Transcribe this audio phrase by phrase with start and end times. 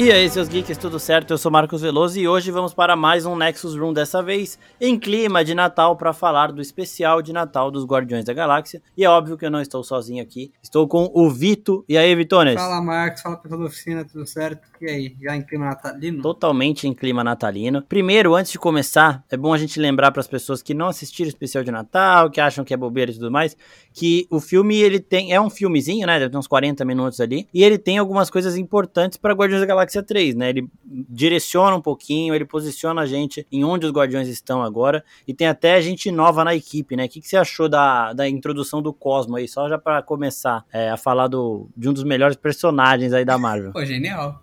[0.00, 1.32] E aí, seus geeks, tudo certo?
[1.32, 4.96] Eu sou Marcos Veloso e hoje vamos para mais um Nexus Room, dessa vez em
[4.96, 8.80] clima de Natal, para falar do especial de Natal dos Guardiões da Galáxia.
[8.96, 11.84] E é óbvio que eu não estou sozinho aqui, estou com o Vito.
[11.88, 12.54] E aí, Vitones?
[12.54, 14.68] Fala, Marcos, fala pessoal da oficina, tudo certo?
[14.80, 16.22] E aí, já em clima natalino?
[16.22, 17.82] Totalmente em clima natalino.
[17.82, 21.26] Primeiro, antes de começar, é bom a gente lembrar para as pessoas que não assistiram
[21.26, 23.56] o especial de Natal, que acham que é bobeira e tudo mais,
[23.92, 26.20] que o filme ele tem é um filmezinho, né?
[26.20, 29.66] Deve ter uns 40 minutos ali, e ele tem algumas coisas importantes para Guardiões da
[29.66, 30.50] Galáxia Galáxia 3, né?
[30.50, 35.32] Ele direciona um pouquinho, ele posiciona a gente em onde os Guardiões estão agora e
[35.32, 37.06] tem até gente nova na equipe, né?
[37.06, 39.48] O que, que você achou da, da introdução do Cosmo aí?
[39.48, 43.38] Só já para começar é, a falar do, de um dos melhores personagens aí da
[43.38, 43.72] Marvel.
[43.72, 44.42] Pô, genial.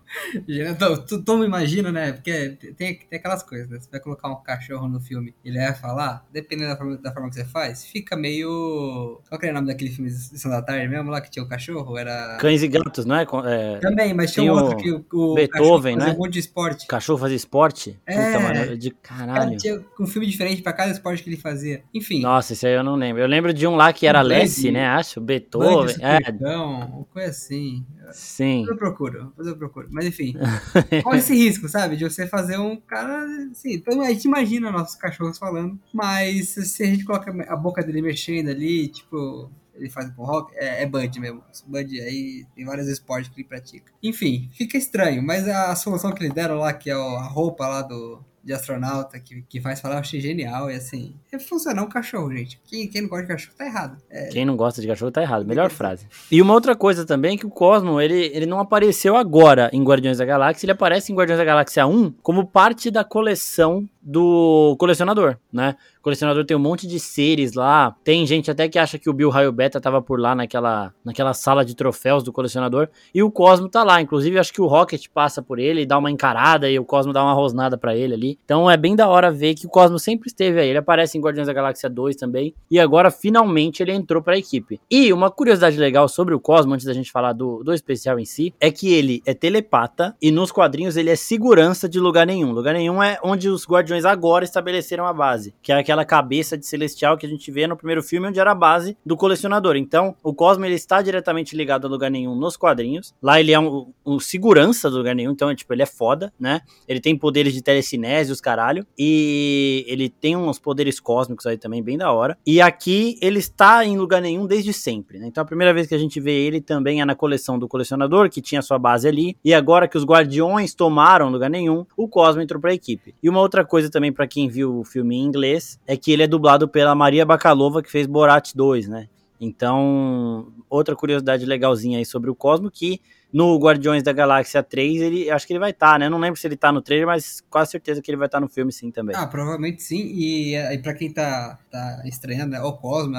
[1.06, 2.12] Tu, tu, me imagina, né?
[2.12, 3.78] Porque tem, tem aquelas coisas, né?
[3.80, 7.28] Você vai colocar um cachorro no filme ele vai falar, dependendo da forma, da forma
[7.28, 9.20] que você faz, fica meio.
[9.28, 11.44] Qual que era o nome daquele filme de Sessão da Tarde mesmo lá que tinha
[11.44, 11.96] o cachorro?
[11.96, 12.36] Era.
[12.38, 13.22] Cães e Gatos, não é?
[13.22, 13.78] é...
[13.78, 16.12] Também, mas tinha um outro que o, Beethoven, né?
[16.12, 16.84] um monte de esporte.
[16.84, 17.98] O cachorro fazia esporte?
[18.06, 18.32] É.
[18.32, 19.56] Puta, mano, de caralho.
[19.56, 21.82] Tinha um filme diferente pra cada esporte que ele fazia.
[21.94, 22.20] Enfim.
[22.20, 23.22] Nossa, esse aí eu não lembro.
[23.22, 24.86] Eu lembro de um lá que era Lessie, né?
[24.86, 25.20] Acho.
[25.20, 25.96] Beethoven.
[26.00, 26.18] É.
[26.28, 27.84] Então, coisa assim.
[28.12, 28.60] Sim.
[28.60, 29.88] Depois eu procuro, depois eu procuro.
[29.90, 30.34] Mas enfim,
[31.02, 31.96] corre esse risco, sabe?
[31.96, 33.26] De você fazer um cara.
[33.50, 37.82] Assim, então a gente imagina nossos cachorros falando, mas se a gente coloca a boca
[37.82, 41.42] dele mexendo ali, tipo, ele faz com rock, é, é Bud mesmo.
[41.66, 43.92] Bud aí tem vários esportes que ele pratica.
[44.02, 47.82] Enfim, fica estranho, mas a solução que eles deram lá, que é a roupa lá
[47.82, 50.70] do, de astronauta que, que faz falar, eu achei genial.
[50.70, 52.60] E assim, é funcionar um cachorro, gente.
[52.64, 53.98] Quem, quem não gosta de cachorro tá errado.
[54.08, 54.28] É...
[54.28, 55.44] Quem não gosta de cachorro tá errado.
[55.44, 56.06] Melhor frase.
[56.30, 59.82] E uma outra coisa também é que o Cosmo, ele, ele não apareceu agora em
[59.82, 64.76] Guardiões da Galáxia, ele aparece em Guardiões da Galáxia 1 como parte da coleção do
[64.78, 65.74] colecionador, né?
[66.06, 67.92] Colecionador tem um monte de seres lá.
[68.04, 71.34] Tem gente até que acha que o Bill Raio Beta tava por lá naquela, naquela
[71.34, 72.88] sala de troféus do colecionador.
[73.12, 74.00] E o Cosmo tá lá.
[74.00, 77.12] Inclusive, acho que o Rocket passa por ele e dá uma encarada e o Cosmo
[77.12, 78.38] dá uma rosnada para ele ali.
[78.44, 80.68] Então é bem da hora ver que o Cosmo sempre esteve aí.
[80.68, 82.54] Ele aparece em Guardiões da Galáxia 2 também.
[82.70, 84.80] E agora, finalmente, ele entrou pra equipe.
[84.88, 88.24] E uma curiosidade legal sobre o Cosmo, antes da gente falar do, do especial em
[88.24, 92.52] si, é que ele é telepata e nos quadrinhos ele é segurança de lugar nenhum.
[92.52, 96.66] Lugar nenhum é onde os Guardiões agora estabeleceram a base, que é aquela cabeça de
[96.66, 99.76] celestial que a gente vê no primeiro filme, onde era a base do colecionador.
[99.76, 103.14] Então, o Cosmo ele está diretamente ligado a lugar nenhum nos quadrinhos.
[103.22, 106.60] Lá ele é um, um segurança do lugar nenhum, então, tipo, ele é foda, né?
[106.86, 111.82] Ele tem poderes de telecinese, os caralho, e ele tem uns poderes cósmicos aí também,
[111.82, 112.36] bem da hora.
[112.46, 115.26] E aqui ele está em lugar nenhum desde sempre, né?
[115.26, 118.28] Então, a primeira vez que a gente vê ele também é na coleção do colecionador,
[118.28, 122.42] que tinha sua base ali, e agora que os guardiões tomaram lugar nenhum, o Cosmo
[122.42, 123.14] entrou pra equipe.
[123.22, 126.12] E uma outra coisa coisa também para quem viu o filme em inglês é que
[126.12, 129.08] ele é dublado pela Maria Bakalova, que fez Borat 2, né?
[129.40, 133.00] Então, outra curiosidade legalzinha aí sobre o Cosmo, que
[133.32, 136.08] no Guardiões da Galáxia 3, ele acho que ele vai estar, tá, né?
[136.08, 138.40] Não lembro se ele tá no trailer, mas quase certeza que ele vai estar tá
[138.40, 139.14] no filme sim também.
[139.16, 140.12] Ah, provavelmente sim.
[140.14, 142.60] E, e para quem tá, tá estranhando, né?
[142.60, 143.14] O Cosmo,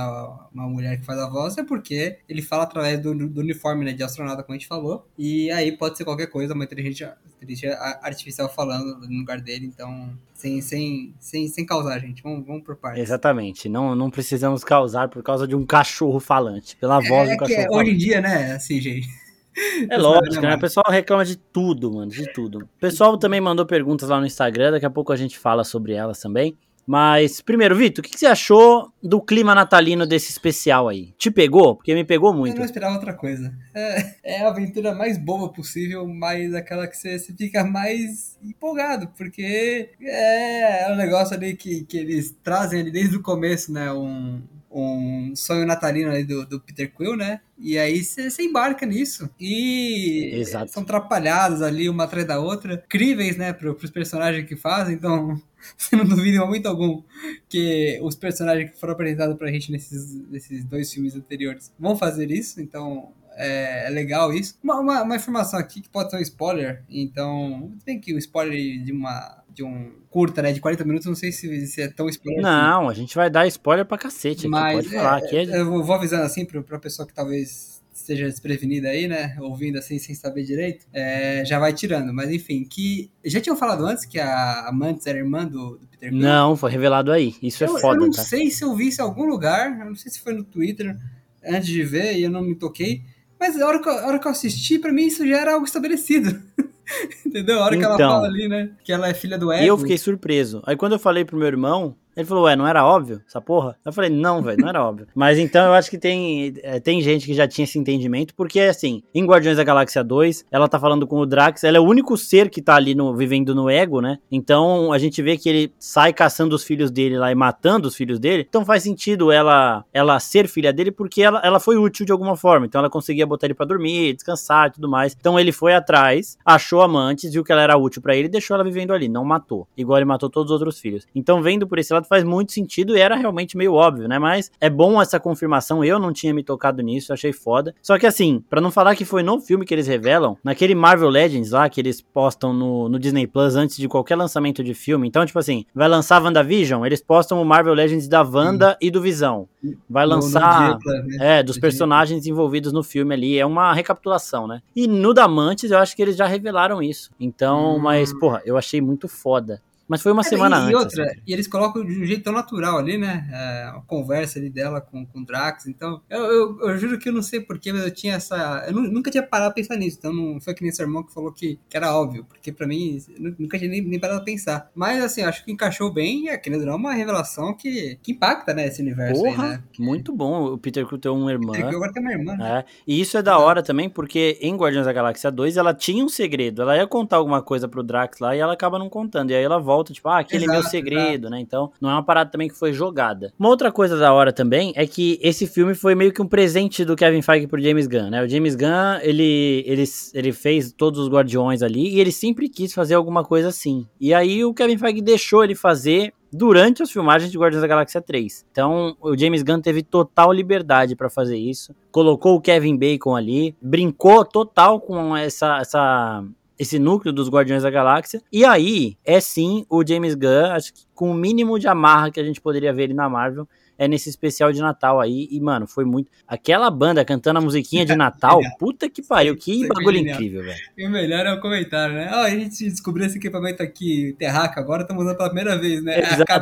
[0.53, 3.93] uma mulher que faz a voz, é porque ele fala através do, do uniforme né,
[3.93, 5.05] de astronauta, como a gente falou.
[5.17, 10.09] E aí pode ser qualquer coisa, uma inteligência, inteligência artificial falando no lugar dele, então
[10.33, 12.23] sem, sem, sem, sem causar, gente.
[12.23, 13.01] Vamos, vamos por partes.
[13.01, 13.67] Exatamente.
[13.67, 17.61] Não, não precisamos causar por causa de um cachorro falante, pela é, voz do cachorro.
[17.61, 19.26] É, hoje em dia, né, assim, gente.
[19.89, 20.55] É lógico, né?
[20.55, 22.59] O pessoal reclama de tudo, mano, de tudo.
[22.59, 25.93] O pessoal também mandou perguntas lá no Instagram, daqui a pouco a gente fala sobre
[25.93, 26.55] elas também.
[26.87, 31.13] Mas, primeiro, Vitor, o que, que, você achou do clima natalino desse especial aí?
[31.17, 31.75] Te pegou?
[31.75, 32.53] Porque me pegou muito.
[32.53, 33.53] Eu não esperava outra coisa.
[33.75, 39.09] É, é a aventura mais boba possível, mas aquela que você, você fica mais empolgado,
[39.17, 43.91] porque é, é um negócio ali que, que eles trazem ali desde o começo, né?
[43.91, 44.41] Um,
[44.79, 47.41] um sonho natalino ali do, do Peter Quill, né?
[47.57, 49.29] E aí você embarca nisso.
[49.39, 50.71] E Exato.
[50.71, 52.83] são atrapalhados ali uma atrás da outra.
[52.87, 54.95] Críveis, né, pro, pros personagens que fazem.
[54.95, 55.41] Então,
[55.77, 57.01] você não duvida momento algum
[57.49, 62.29] que os personagens que foram apresentados pra gente nesses, nesses dois filmes anteriores vão fazer
[62.29, 62.61] isso.
[62.61, 64.57] Então, é, é legal isso.
[64.63, 66.83] Uma, uma, uma, informação aqui que pode ser um spoiler.
[66.89, 71.07] Então, tem que o um spoiler de uma de um curta, né, de 40 minutos,
[71.07, 72.91] não sei se, se é tão spoiler Não, assim.
[72.91, 75.19] a gente vai dar spoiler pra cacete aqui, Mas, pode falar.
[75.19, 75.59] É, aqui é...
[75.59, 79.97] Eu vou avisando assim pra, pra pessoa que talvez esteja desprevenida aí, né, ouvindo assim
[79.97, 82.13] sem saber direito, é, já vai tirando.
[82.13, 86.11] Mas enfim, que já tinham falado antes que a Mantis era irmã do, do Peter
[86.11, 86.21] Quill?
[86.21, 87.33] Não, foi revelado aí.
[87.41, 88.21] Isso é eu, é foda, Eu não tá?
[88.21, 90.95] sei se eu vi isso em algum lugar, eu não sei se foi no Twitter
[91.43, 93.01] antes de ver e eu não me toquei.
[93.39, 95.53] Mas a hora que eu, a hora que eu assisti, pra mim isso já era
[95.53, 96.39] algo estabelecido.
[97.25, 97.59] Entendeu?
[97.59, 98.11] A hora então, que ela então.
[98.11, 98.69] fala ali, né?
[98.83, 99.63] Que ela é filha do Ego.
[99.63, 100.61] E eu fiquei surpreso.
[100.65, 103.77] Aí quando eu falei pro meu irmão, Ele falou, ué, não era óbvio essa porra?
[103.85, 105.07] Eu falei, não, velho, não era óbvio.
[105.13, 108.59] Mas então eu acho que tem, é, tem gente que já tinha esse entendimento, porque
[108.59, 111.83] assim, em Guardiões da Galáxia 2, ela tá falando com o Drax, ela é o
[111.83, 114.17] único ser que tá ali no, vivendo no ego, né?
[114.31, 117.95] Então a gente vê que ele sai caçando os filhos dele lá e matando os
[117.95, 118.45] filhos dele.
[118.49, 122.35] Então faz sentido ela ela ser filha dele porque ela, ela foi útil de alguma
[122.35, 122.65] forma.
[122.65, 125.15] Então ela conseguia botar ele para dormir, descansar e tudo mais.
[125.19, 128.55] Então ele foi atrás, achou amantes, viu que ela era útil para ele e deixou
[128.55, 129.67] ela vivendo ali, não matou.
[129.77, 131.05] Igual ele matou todos os outros filhos.
[131.13, 134.19] Então vendo por esse lado faz muito sentido e era realmente meio óbvio, né?
[134.19, 135.83] Mas é bom essa confirmação.
[135.83, 137.73] Eu não tinha me tocado nisso, achei foda.
[137.81, 141.09] Só que assim, para não falar que foi no filme que eles revelam, naquele Marvel
[141.09, 145.07] Legends lá que eles postam no, no Disney Plus antes de qualquer lançamento de filme.
[145.07, 148.77] Então, tipo assim, vai lançar WandaVision, eles postam o Marvel Legends da Wanda hum.
[148.81, 149.47] e do Visão.
[149.89, 151.39] Vai lançar, no, no dia, né?
[151.39, 153.37] é, dos personagens envolvidos no filme ali.
[153.37, 154.61] É uma recapitulação, né?
[154.75, 157.11] E no Damantes, eu acho que eles já revelaram isso.
[157.19, 157.79] Então, hum.
[157.79, 159.61] mas, porra, eu achei muito foda.
[159.87, 160.71] Mas foi uma é, semana e, antes.
[160.71, 161.21] E outra, assim.
[161.25, 163.27] e eles colocam de um jeito tão natural ali, né?
[163.31, 165.67] É, a conversa ali dela com, com o Drax.
[165.67, 168.65] Então, eu, eu, eu, juro que eu não sei porquê, mas eu tinha essa.
[168.67, 169.97] Eu nunca tinha parado a pensar nisso.
[169.99, 172.25] Então, não foi que nem seu irmão que falou que, que era óbvio.
[172.25, 172.99] Porque pra mim,
[173.39, 174.69] nunca tinha nem, nem parado a pensar.
[174.75, 176.25] Mas, assim, acho que encaixou bem.
[176.25, 178.67] E aquele drama é uma revelação que, que impacta, né?
[178.67, 179.63] Esse universo Porra, aí, né?
[179.79, 180.53] Muito bom.
[180.53, 181.53] O Peter Quill tem uma irmã.
[181.53, 182.35] Peter Quill agora tem uma irmã.
[182.35, 182.59] Né?
[182.59, 182.65] É.
[182.85, 186.09] E isso é da hora também, porque em Guardiões da Galáxia 2 ela tinha um
[186.09, 186.61] segredo.
[186.61, 189.31] Ela ia contar alguma coisa pro Drax lá e ela acaba não contando.
[189.31, 191.39] E aí ela volta, tipo, ah, aquele meu segredo, né?
[191.39, 193.33] Então, não é uma parada também que foi jogada.
[193.39, 196.85] Uma outra coisa da hora também é que esse filme foi meio que um presente
[196.85, 198.23] do Kevin Feige pro James Gunn, né?
[198.23, 199.83] O James Gunn, ele, ele,
[200.13, 203.87] ele fez todos os Guardiões ali e ele sempre quis fazer alguma coisa assim.
[203.99, 208.01] E aí o Kevin Feige deixou ele fazer durante as filmagens de Guardiões da Galáxia
[208.01, 208.45] 3.
[208.51, 211.75] Então, o James Gunn teve total liberdade para fazer isso.
[211.91, 216.23] Colocou o Kevin Bacon ali, brincou total com essa, essa
[216.57, 218.21] esse núcleo dos Guardiões da Galáxia.
[218.31, 222.19] E aí, é sim o James Gunn, acho que com o mínimo de amarra que
[222.19, 225.27] a gente poderia ver ele na Marvel, é nesse especial de Natal aí.
[225.31, 226.11] E, mano, foi muito.
[226.27, 230.57] Aquela banda cantando a musiquinha de Natal, puta que pariu, que bagulho incrível, velho.
[230.77, 232.09] E o melhor é o comentário, né?
[232.11, 235.83] Ó, oh, a gente descobriu esse equipamento aqui, Terraca, agora estamos usando pela primeira vez,
[235.83, 235.99] né?
[235.99, 236.25] Exato.
[236.25, 236.41] Tá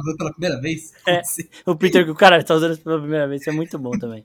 [0.00, 0.92] usando pela primeira vez?
[1.06, 1.22] É,
[1.66, 4.24] o Peter, o cara tá usando pela primeira vez, isso é muito bom também.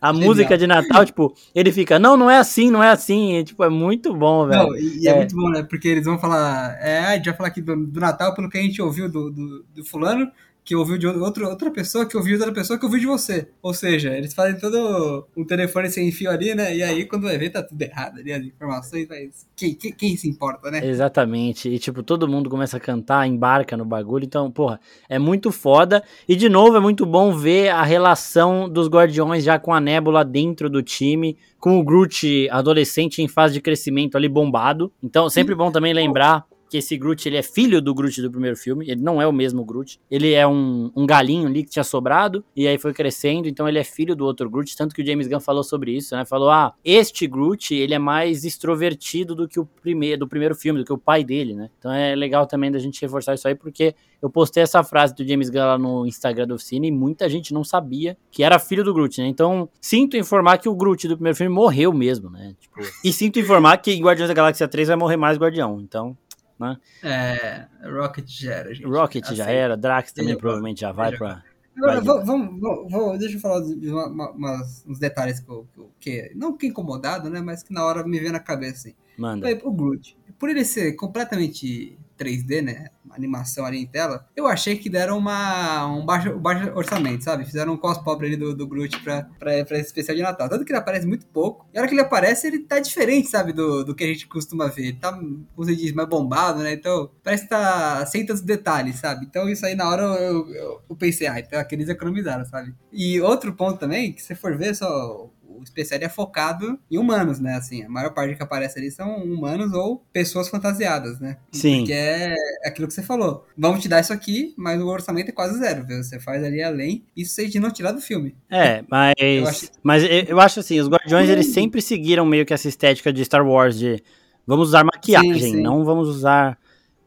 [0.00, 0.28] A Genial.
[0.28, 3.36] música de Natal, tipo, ele fica, não, não é assim, não é assim.
[3.36, 4.76] E, tipo, é muito bom, velho.
[4.76, 5.12] E é.
[5.12, 5.16] é.
[5.16, 5.62] muito bom, né?
[5.62, 8.58] Porque eles vão falar, é, a gente vai falar aqui do, do Natal pelo que
[8.58, 10.30] a gente ouviu do, do, do fulano,
[10.66, 13.46] que ouviu de outro, outra pessoa, que ouviu de outra pessoa, que ouviu de você.
[13.62, 16.76] Ou seja, eles fazem todo um telefone sem fio ali, né?
[16.76, 20.16] E aí, quando vai ver, tá tudo errado ali, as informações, mas quem, quem, quem,
[20.16, 20.84] se importa, né?
[20.84, 21.68] Exatamente.
[21.68, 24.24] E, tipo, todo mundo começa a cantar, embarca no bagulho.
[24.24, 26.02] Então, porra, é muito foda.
[26.28, 30.24] E, de novo, é muito bom ver a relação dos Guardiões já com a Nébula
[30.24, 34.92] dentro do time, com o Groot adolescente em fase de crescimento ali bombado.
[35.00, 38.56] Então, sempre bom também lembrar que esse Groot ele é filho do Groot do primeiro
[38.56, 40.00] filme, ele não é o mesmo Groot.
[40.10, 43.78] Ele é um, um galinho ali que tinha sobrado e aí foi crescendo, então ele
[43.78, 46.24] é filho do outro Groot, tanto que o James Gunn falou sobre isso, né?
[46.24, 50.80] Falou: "Ah, este Groot, ele é mais extrovertido do que o primeiro do primeiro filme,
[50.80, 51.70] do que o pai dele, né?".
[51.78, 55.26] Então é legal também da gente reforçar isso aí porque eu postei essa frase do
[55.26, 58.82] James Gunn lá no Instagram da oficina e muita gente não sabia que era filho
[58.82, 59.26] do Groot, né?
[59.28, 62.54] Então, sinto informar que o Groot do primeiro filme morreu mesmo, né?
[62.58, 62.74] Tipo,
[63.04, 65.80] e sinto informar que em Guardiões da Galáxia 3 vai morrer mais Guardião.
[65.80, 66.16] Então,
[66.58, 66.76] né?
[67.02, 68.86] É, Rocket já era, gente.
[68.86, 71.42] Rocket assim, já era, Drax também já provavelmente já vai para
[71.76, 75.66] Agora, vamos, vamos, deixa eu falar de uma, uma, uns detalhes que, eu,
[76.00, 78.94] que, não que incomodado, né, mas que na hora me veio na cabeça, assim.
[79.18, 79.46] Manda.
[79.62, 82.86] O Groot, por ele ser completamente 3D, né?
[83.10, 87.44] Animação ali em tela, eu achei que deram uma, um baixo, baixo orçamento, sabe?
[87.44, 90.48] Fizeram um cos pobre ali do, do Groot pra, pra, pra esse especial de Natal.
[90.48, 91.66] Tanto que ele aparece muito pouco.
[91.72, 93.52] E a hora que ele aparece, ele tá diferente, sabe?
[93.52, 94.88] Do, do que a gente costuma ver.
[94.88, 96.72] Ele tá, como você diz, mais bombado, né?
[96.72, 99.24] Então, parece que tá sem tantos detalhes, sabe?
[99.24, 102.74] Então, isso aí na hora eu, eu, eu pensei, ah, então aqueles economizaram, sabe?
[102.92, 107.38] E outro ponto também, que se for ver, só o especial é focado em humanos,
[107.38, 107.54] né?
[107.54, 111.38] Assim, a maior parte que aparece ali são humanos ou pessoas fantasiadas, né?
[111.52, 111.84] Sim.
[111.84, 112.34] Que é
[112.64, 113.46] aquilo que você falou.
[113.56, 116.02] Vamos te dar isso aqui, mas o orçamento é quase zero, viu?
[116.02, 118.34] Você faz ali além, isso você de não tirar do filme.
[118.50, 122.54] É, mas eu acho, mas eu acho assim, os Guardiões eles sempre seguiram meio que
[122.54, 124.02] essa estética de Star Wars de
[124.46, 125.62] vamos usar maquiagem, sim, sim.
[125.62, 126.58] não vamos usar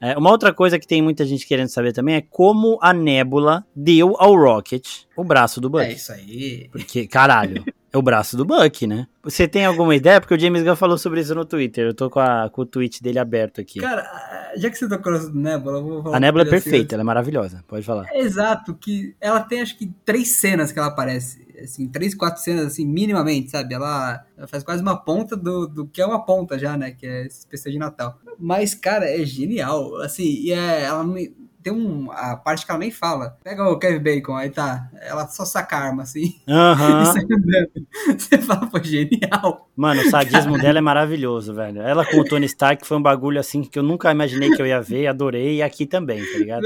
[0.02, 3.66] é, uma outra coisa que tem muita gente querendo saber também é como a Nebula
[3.76, 5.84] deu ao Rocket o braço do Buck.
[5.84, 6.70] É isso aí.
[6.72, 9.08] Porque, caralho, é o braço do Buck, né?
[9.24, 10.22] Você tem alguma ideia?
[10.22, 11.88] Porque o James Gunn falou sobre isso no Twitter.
[11.88, 13.80] Eu tô com, a, com o tweet dele aberto aqui.
[13.80, 16.18] Cara, já que você tocou no Nebula, eu vou falar.
[16.18, 16.96] A Nebula é perfeita, assim.
[16.96, 17.64] ela é maravilhosa.
[17.68, 18.06] Pode falar.
[18.12, 21.48] É exato, que ela tem acho que três cenas que ela aparece.
[21.62, 23.74] Assim, três, quatro cenas, assim, minimamente, sabe?
[23.74, 26.92] Ela, ela faz quase uma ponta do, do que é uma ponta já, né?
[26.92, 28.18] Que é esse especial de Natal.
[28.40, 29.98] Mas, cara, é genial.
[29.98, 31.18] Assim, e é, ela não
[31.62, 33.38] tem um, a parte que ela nem fala.
[33.44, 34.90] Pega o Kevin Bacon, aí tá.
[35.02, 36.36] Ela só saca a arma assim.
[36.48, 37.14] Aham.
[38.18, 39.70] Você fala, pô, genial.
[39.76, 41.82] Mano, o sadismo dela é maravilhoso, velho.
[41.82, 44.68] Ela com o Tony Stark foi um bagulho assim que eu nunca imaginei que eu
[44.68, 46.66] ia ver, adorei, e aqui também, tá ligado?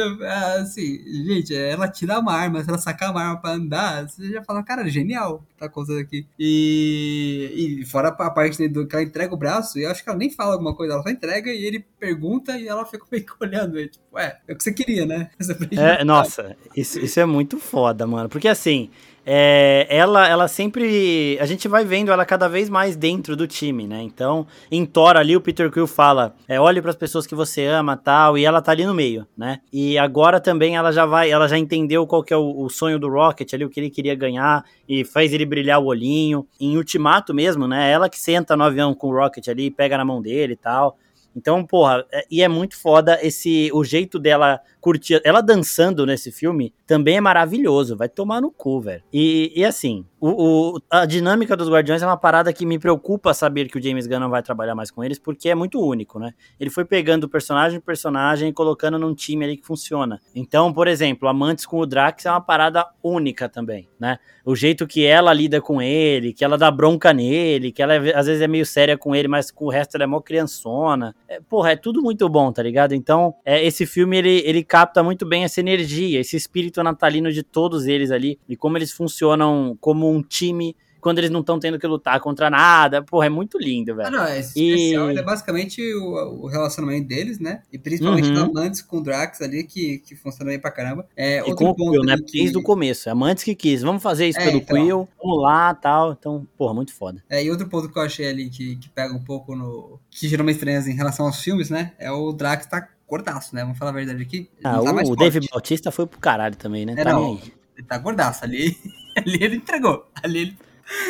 [0.59, 4.43] Assim, gente, ela tira uma arma, se ela sacar uma arma pra andar, você já
[4.43, 6.27] fala, cara, genial, tá acontecendo aqui.
[6.39, 10.17] E, e fora a parte do que ela entrega o braço, eu acho que ela
[10.17, 13.33] nem fala alguma coisa, ela só entrega e ele pergunta e ela fica meio que
[13.39, 15.29] olhando, ele, tipo, ué, é o que você queria, né?
[15.73, 18.29] É, nossa, isso, isso é muito foda, mano.
[18.29, 18.89] Porque assim,
[19.25, 21.37] é, ela, ela sempre.
[21.39, 24.01] A gente vai vendo ela cada vez mais dentro do time, né?
[24.01, 27.65] Então, em Thor ali, o Peter Quill fala: é, olhe para as pessoas que você
[27.65, 29.61] ama tal, e ela tá ali no meio, né?
[29.71, 32.99] E agora também ela já vai, ela já entendeu qual que é o, o sonho
[32.99, 36.45] do Rocket ali, o que ele queria ganhar, e faz ele brilhar o olhinho.
[36.59, 37.89] Em Ultimato mesmo, né?
[37.89, 40.97] Ela que senta no avião com o Rocket ali, pega na mão dele e tal.
[41.35, 45.21] Então, porra, é, e é muito foda esse o jeito dela curtir.
[45.23, 47.95] Ela dançando nesse filme também é maravilhoso.
[47.95, 49.01] Vai tomar no cu, velho.
[49.13, 53.33] E, e assim, o, o, a dinâmica dos Guardiões é uma parada que me preocupa
[53.33, 56.19] saber que o James Gunn não vai trabalhar mais com eles, porque é muito único,
[56.19, 56.33] né?
[56.59, 60.19] Ele foi pegando personagem por personagem e colocando num time ali que funciona.
[60.35, 64.17] Então, por exemplo, Amantes com o Drax é uma parada única também, né?
[64.45, 68.15] O jeito que ela lida com ele, que ela dá bronca nele, que ela é,
[68.15, 71.15] às vezes é meio séria com ele, mas com o resto ela é mó criançona.
[71.27, 72.93] É, porra, é tudo muito bom, tá ligado?
[72.93, 77.43] Então, é, esse filme ele, ele capta muito bem essa energia, esse espírito natalino de
[77.43, 81.77] todos eles ali e como eles funcionam como um time quando eles não estão tendo
[81.77, 83.03] que lutar contra nada.
[83.03, 84.07] Porra, é muito lindo, velho.
[84.07, 85.17] Ah, não, esse especial e...
[85.17, 87.61] é basicamente o, o, relacionamento deles, né?
[87.71, 88.45] E principalmente uhum.
[88.45, 91.05] Amantes com o Drax ali, que, que funciona bem pra caramba.
[91.15, 92.15] É, e com o Quill, né?
[92.25, 92.39] Que...
[92.39, 93.09] Desde o começo.
[93.09, 93.81] Amantes que quis.
[93.83, 94.77] Vamos fazer isso é, pelo então...
[94.77, 96.13] Quill, vamos lá tal.
[96.13, 97.21] Então, porra, muito foda.
[97.29, 99.99] É, e outro ponto que eu achei ali que, que pega um pouco no.
[100.09, 101.91] que geralmente estranhas em relação aos filmes, né?
[101.99, 103.61] É o Drax tá gordaço, né?
[103.61, 104.49] Vamos falar a verdade aqui.
[104.63, 106.93] Ah, tá o, o Dave Bautista foi pro caralho também, né?
[106.97, 107.39] É, tá não,
[107.77, 108.43] ele tá gordaço.
[108.43, 108.77] Ali,
[109.17, 110.07] ali ele entregou.
[110.23, 110.57] Ali ele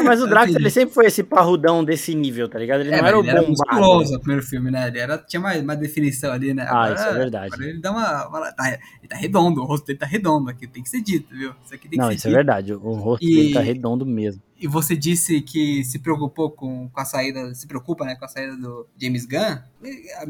[0.03, 2.81] mas o Drax, ele sempre foi esse parrudão desse nível, tá ligado?
[2.81, 4.01] Ele é, não era o ele bombado.
[4.01, 4.88] Era no primeiro filme, né?
[4.88, 6.63] Ele era, tinha mais uma definição ali, né?
[6.63, 7.63] Ah, agora, isso é verdade.
[7.63, 8.27] ele dá uma...
[8.27, 11.33] uma tá, ele tá redondo, o rosto dele tá redondo aqui, tem que ser dito,
[11.35, 11.53] viu?
[11.65, 12.35] Isso aqui tem não, que ser isso é dito.
[12.35, 13.35] é verdade, o rosto e...
[13.35, 14.41] dele tá redondo mesmo.
[14.63, 18.29] E você disse que se preocupou com, com a saída, se preocupa, né, com a
[18.29, 19.58] saída do James Gunn.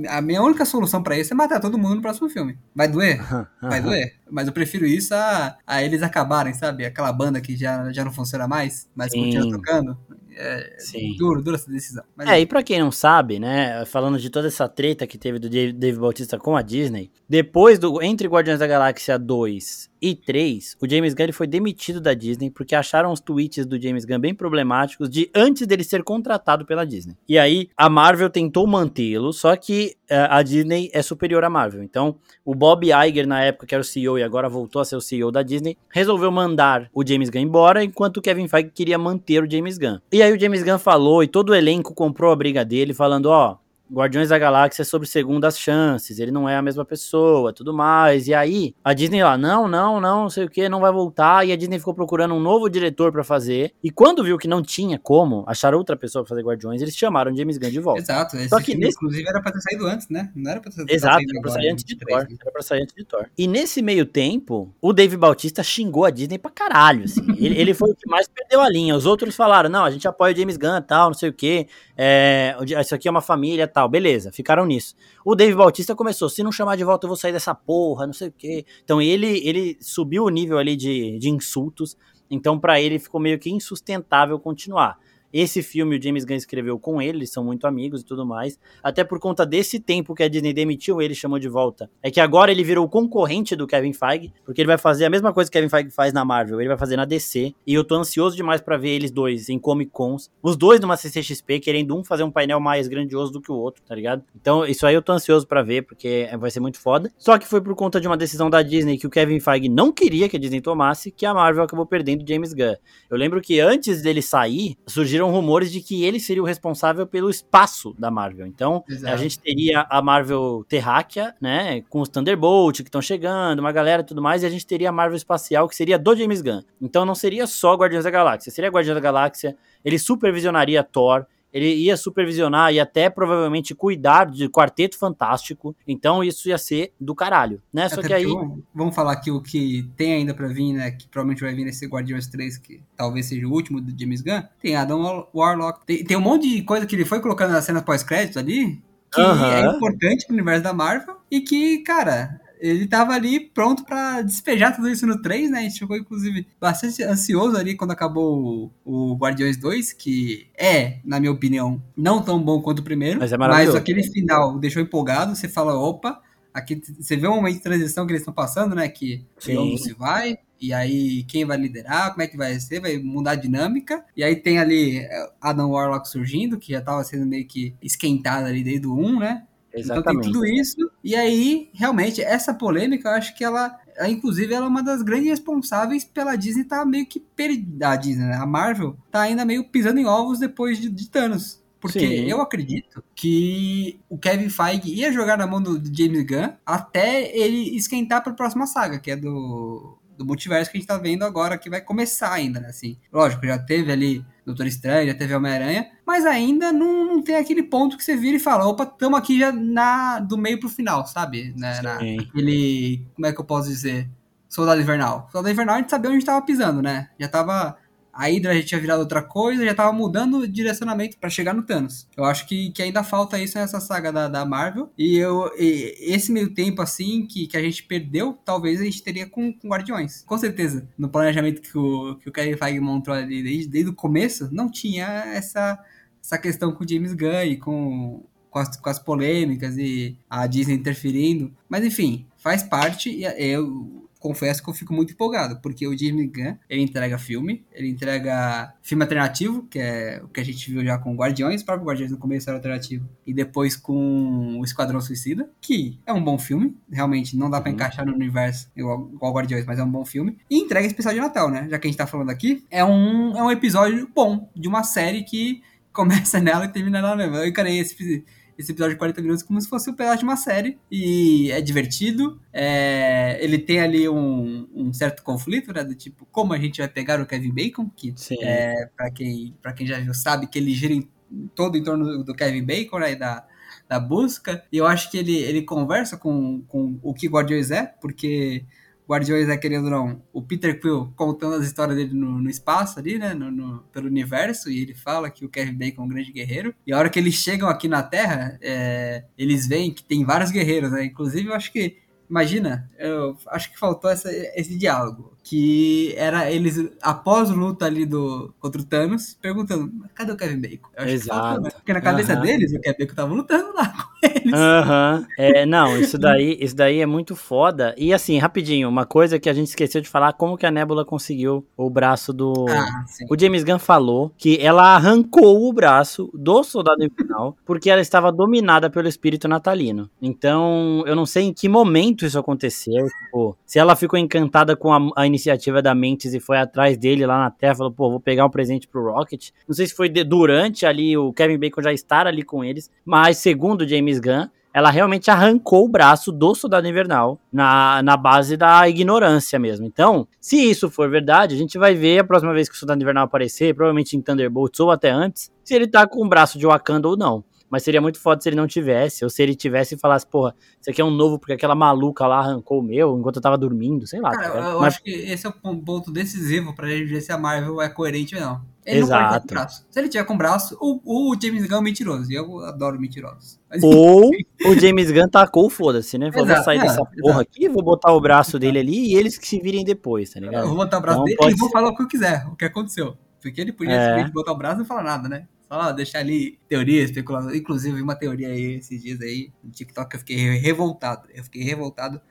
[0.07, 2.57] A, a minha única solução para isso é matar todo mundo no próximo filme.
[2.75, 3.21] Vai doer?
[3.61, 4.15] Vai doer.
[4.31, 6.83] Mas eu prefiro isso a, a eles acabarem, sabe?
[6.83, 9.25] Aquela banda que já, já não funciona mais, mas Sim.
[9.25, 9.97] continua tocando.
[10.35, 11.15] É Sim.
[11.15, 12.03] duro, dura essa decisão.
[12.15, 15.37] Mas é, e pra quem não sabe, né, falando de toda essa treta que teve
[15.37, 20.13] do Dave, Dave Bautista com a Disney, depois do entre Guardiões da Galáxia 2 e
[20.13, 24.19] 3, o James Gunn foi demitido da Disney porque acharam os tweets do James Gunn
[24.19, 27.15] bem problemáticos de antes dele ser contratado pela Disney.
[27.27, 31.81] E aí a Marvel tentou mantê-lo, só que uh, a Disney é superior à Marvel.
[31.81, 34.97] Então, o Bob Iger na época que era o CEO e agora voltou a ser
[34.97, 38.97] o CEO da Disney, resolveu mandar o James Gunn embora, enquanto o Kevin Feige queria
[38.97, 39.99] manter o James Gunn.
[40.11, 43.27] E aí o James Gunn falou e todo o elenco comprou a briga dele, falando,
[43.27, 47.53] ó, oh, Guardiões da Galáxia é sobre segundas chances, ele não é a mesma pessoa,
[47.53, 48.27] tudo mais.
[48.27, 51.45] E aí, a Disney lá, não, não, não, não sei o que, não vai voltar.
[51.45, 53.73] E a Disney ficou procurando um novo diretor para fazer.
[53.83, 57.35] E quando viu que não tinha como achar outra pessoa pra fazer Guardiões, eles chamaram
[57.35, 58.01] James Gunn de volta.
[58.01, 58.95] Exato, Só que nesse...
[58.95, 60.31] inclusive era pra ter saído antes, né?
[60.35, 62.27] Não era pra ter Exato, era pra sair antes de Thor.
[62.41, 63.25] Era pra sair antes de Thor.
[63.37, 67.21] E nesse meio tempo, o Dave Bautista xingou a Disney pra caralho, assim.
[67.37, 68.95] ele, ele foi o que mais perdeu a linha.
[68.95, 71.67] Os outros falaram, não, a gente apoia o James Gunn tal, não sei o que.
[71.97, 73.89] É, isso aqui é uma família tal.
[73.89, 74.95] Beleza, ficaram nisso.
[75.25, 78.13] O Dave Bautista começou, se não chamar de volta eu vou sair dessa porra, não
[78.13, 78.65] sei o quê.
[78.83, 81.97] Então ele, ele subiu o nível ali de, de insultos,
[82.29, 84.97] então para ele ficou meio que insustentável continuar.
[85.33, 88.59] Esse filme o James Gunn escreveu com ele, eles são muito amigos e tudo mais.
[88.83, 91.89] Até por conta desse tempo que a Disney demitiu ele, chamou de volta.
[92.03, 95.33] É que agora ele virou concorrente do Kevin Feige, porque ele vai fazer a mesma
[95.33, 97.55] coisa que Kevin Feige faz na Marvel, ele vai fazer na DC.
[97.65, 100.29] E eu tô ansioso demais para ver eles dois em Comic Cons.
[100.41, 103.81] Os dois numa CCXP, querendo um fazer um painel mais grandioso do que o outro,
[103.83, 104.23] tá ligado?
[104.39, 107.11] Então, isso aí eu tô ansioso para ver, porque vai ser muito foda.
[107.17, 109.91] Só que foi por conta de uma decisão da Disney que o Kevin Feige não
[109.91, 112.75] queria que a Disney tomasse, que a Marvel acabou perdendo James Gunn.
[113.09, 117.29] Eu lembro que antes dele sair, surgiram rumores de que ele seria o responsável pelo
[117.29, 118.45] espaço da Marvel.
[118.45, 119.13] Então, Exato.
[119.13, 124.01] a gente teria a Marvel Terráquea, né, com os Thunderbolt que estão chegando, uma galera
[124.01, 126.61] e tudo mais, e a gente teria a Marvel Espacial, que seria do James Gunn.
[126.81, 131.73] Então, não seria só Guardiões da Galáxia, seria Guardiões da Galáxia, ele supervisionaria Thor, ele
[131.75, 135.75] ia supervisionar e até provavelmente cuidar de Quarteto Fantástico.
[135.87, 137.87] Então isso ia ser do caralho, né?
[137.87, 138.25] Só que aí.
[138.73, 140.91] Vamos falar aqui o que tem ainda para vir, né?
[140.91, 144.41] Que provavelmente vai vir nesse Guardiões 3, que talvez seja o último do James Gunn.
[144.59, 145.85] Tem Adam Warlock.
[145.85, 148.81] Tem, tem um monte de coisa que ele foi colocando na cena pós-crédito ali.
[149.13, 151.17] Que é importante pro universo da Marvel.
[151.29, 155.59] E que, cara, ele tava ali pronto para despejar tudo isso no 3, né?
[155.59, 160.99] A gente ficou, inclusive, bastante ansioso ali quando acabou o, o Guardiões 2, que é,
[161.03, 163.19] na minha opinião, não tão bom quanto o primeiro.
[163.19, 163.77] Mas é mas maravilhoso.
[163.77, 166.21] aquele final deixou empolgado, você fala, opa,
[166.53, 168.87] aqui você vê um momento de transição que eles estão passando, né?
[168.87, 169.57] Que Sim.
[169.57, 173.31] o se vai, e aí quem vai liderar, como é que vai ser, vai mudar
[173.31, 174.05] a dinâmica.
[174.15, 178.45] E aí tem ali é, Adam Warlock surgindo, que já tava sendo meio que esquentado
[178.45, 179.43] ali desde o 1, né?
[179.73, 180.31] Então tem Exatamente.
[180.31, 180.91] tudo isso.
[181.03, 185.01] E aí, realmente, essa polêmica, eu acho que ela, ela, inclusive, ela é uma das
[185.01, 187.89] grandes responsáveis pela Disney tá meio que perdida.
[187.89, 188.35] A Disney, né?
[188.35, 191.61] A Marvel tá ainda meio pisando em ovos depois de, de Thanos.
[191.83, 192.29] Porque Sim.
[192.29, 197.35] eu acredito que o Kevin Feige ia jogar na mão do, do James Gunn até
[197.37, 201.23] ele esquentar pra próxima saga, que é do, do multiverso que a gente tá vendo
[201.23, 202.69] agora, que vai começar ainda, né?
[202.69, 207.35] Assim, lógico, já teve ali Doutor Estranho, já teve Homem-Aranha, mas ainda não, não tem
[207.35, 210.69] aquele ponto que você vira e fala, opa, tamo aqui já na, do meio pro
[210.69, 211.53] final, sabe?
[211.57, 214.09] Na, na- aquele, como é que eu posso dizer?
[214.49, 215.29] Soldado Invernal.
[215.31, 217.09] Soldado Invernal a gente sabia onde tava pisando, né?
[217.19, 217.77] Já tava...
[218.13, 221.63] A Hydra já tinha virado outra coisa, já tava mudando o direcionamento pra chegar no
[221.63, 222.07] Thanos.
[222.15, 224.91] Eu acho que, que ainda falta isso nessa saga da, da Marvel.
[224.95, 229.01] E eu e esse meio tempo, assim, que, que a gente perdeu, talvez a gente
[229.01, 230.23] teria com, com Guardiões.
[230.27, 230.87] Com certeza.
[230.95, 234.69] No planejamento que o, que o Kevin Feige montou ali desde, desde o começo, não
[234.69, 235.83] tinha essa,
[236.23, 240.45] essa questão com o James Gunn e com, com, as, com as polêmicas e a
[240.45, 241.51] Disney interferindo.
[241.67, 246.31] Mas enfim, faz parte e eu confesso que eu fico muito empolgado, porque o James
[246.31, 250.81] Gunn, ele entrega filme, ele entrega filme alternativo, que é o que a gente viu
[250.83, 255.01] já com Guardiões, o próprio Guardiões no começo era alternativo, e depois com o Esquadrão
[255.01, 257.75] Suicida, que é um bom filme, realmente não dá pra Uhum.
[257.75, 261.19] encaixar no universo igual, igual Guardiões, mas é um bom filme, e entrega especial de
[261.19, 264.49] Natal, né, já que a gente tá falando aqui, é um, é um episódio bom,
[264.55, 265.61] de uma série que
[265.91, 267.35] começa nela e termina nela mesmo.
[267.35, 268.23] Eu encarei esse,
[268.57, 270.77] esse episódio de 40 minutos como se fosse um pedaço de uma série.
[270.91, 272.39] E é divertido.
[272.51, 275.83] é, ele tem ali um, um certo conflito, né?
[275.83, 279.73] Do tipo, como a gente vai pegar o Kevin Bacon, que é, pra, quem, pra
[279.73, 281.07] quem já sabe que ele gira em,
[281.55, 283.11] todo em torno do, do Kevin Bacon, né?
[283.11, 283.45] E da,
[283.87, 284.63] da busca.
[284.71, 288.65] E eu acho que ele, ele conversa com, com o que Guardiões é, porque
[289.13, 292.99] Guardiões é, querendo ou não, o Peter Quill contando as histórias dele no, no espaço
[292.99, 296.09] ali, né, no, no- pelo universo, e ele fala que o Kevin Bacon é um
[296.09, 296.73] grande guerreiro.
[296.87, 300.51] E a hora que eles chegam aqui na Terra, é, eles veem que tem vários
[300.51, 301.97] guerreiros, né, inclusive eu acho que,
[302.29, 308.05] imagina, eu acho que faltou essa- esse diálogo, que era eles, após a luta ali
[308.05, 310.89] do, contra o Thanos, perguntando, cadê o Kevin Bacon?
[310.95, 311.41] Eu acho que Exato.
[311.41, 311.69] faltou, né?
[311.71, 312.41] Porque na cabeça Aham.
[312.41, 314.53] deles, o Kevin Bacon tava lutando lá com eles.
[314.53, 315.27] Aham.
[315.37, 317.93] É, não, isso daí, isso daí é muito foda.
[317.97, 321.03] E assim, rapidinho, uma coisa que a gente esqueceu de falar, como que a Nebula
[321.03, 322.65] conseguiu o braço do.
[322.69, 323.25] Ah, sim.
[323.29, 328.31] O James Gunn falou que ela arrancou o braço do soldado infernal porque ela estava
[328.31, 330.09] dominada pelo espírito natalino.
[330.21, 333.05] Então, eu não sei em que momento isso aconteceu.
[333.25, 337.25] Tipo, se ela ficou encantada com a, a iniciativa da Mentes e foi atrás dele
[337.25, 339.49] lá na Terra, falou, pô, vou pegar um presente pro Rocket.
[339.67, 342.89] Não sei se foi de- durante ali o Kevin Bacon já estar ali com eles,
[343.03, 348.57] mas segundo James Gunn, ela realmente arrancou o braço do Soldado Invernal na, na base
[348.57, 349.85] da ignorância mesmo.
[349.85, 352.99] Então, se isso for verdade, a gente vai ver a próxima vez que o Soldado
[352.99, 356.65] Invernal aparecer, provavelmente em Thunderbolts ou até antes, se ele tá com o braço de
[356.65, 357.43] Wakanda ou não.
[357.73, 360.53] Mas seria muito foda se ele não tivesse, ou se ele tivesse e falasse, porra,
[360.79, 363.57] isso aqui é um novo porque aquela maluca lá arrancou o meu enquanto eu tava
[363.57, 364.29] dormindo, sei lá.
[364.29, 367.19] Cara, tá eu Mas- acho que esse é o pon- ponto decisivo pra gente ver
[367.21, 368.61] se a Marvel é coerente ou não.
[368.85, 369.47] Ele não Exato.
[369.47, 369.85] braço.
[369.89, 372.31] Se ele tiver com braço, o, o James Gunn é mentiroso.
[372.31, 373.59] E eu adoro mentirosos.
[373.67, 374.29] Mas, Ou
[374.67, 376.31] o James Gunn tacou foda-se, né?
[376.31, 377.17] Falou, vou sair é, dessa exato.
[377.21, 380.39] porra aqui, vou botar o braço dele ali e eles que se virem depois, tá
[380.39, 380.67] eu ligado?
[380.67, 382.55] vou botar o braço Não dele pode e vou falar o que eu quiser, o
[382.55, 383.17] que aconteceu.
[383.41, 384.29] Porque ele podia É.
[384.29, 385.47] botar o braço e não falar nada, né?
[385.73, 387.55] Só deixar ali teoria, especulação.
[387.55, 391.27] Inclusive, uma teoria aí esses dias aí, no TikTok, eu fiquei revoltado.
[391.33, 392.21] Eu fiquei revoltado.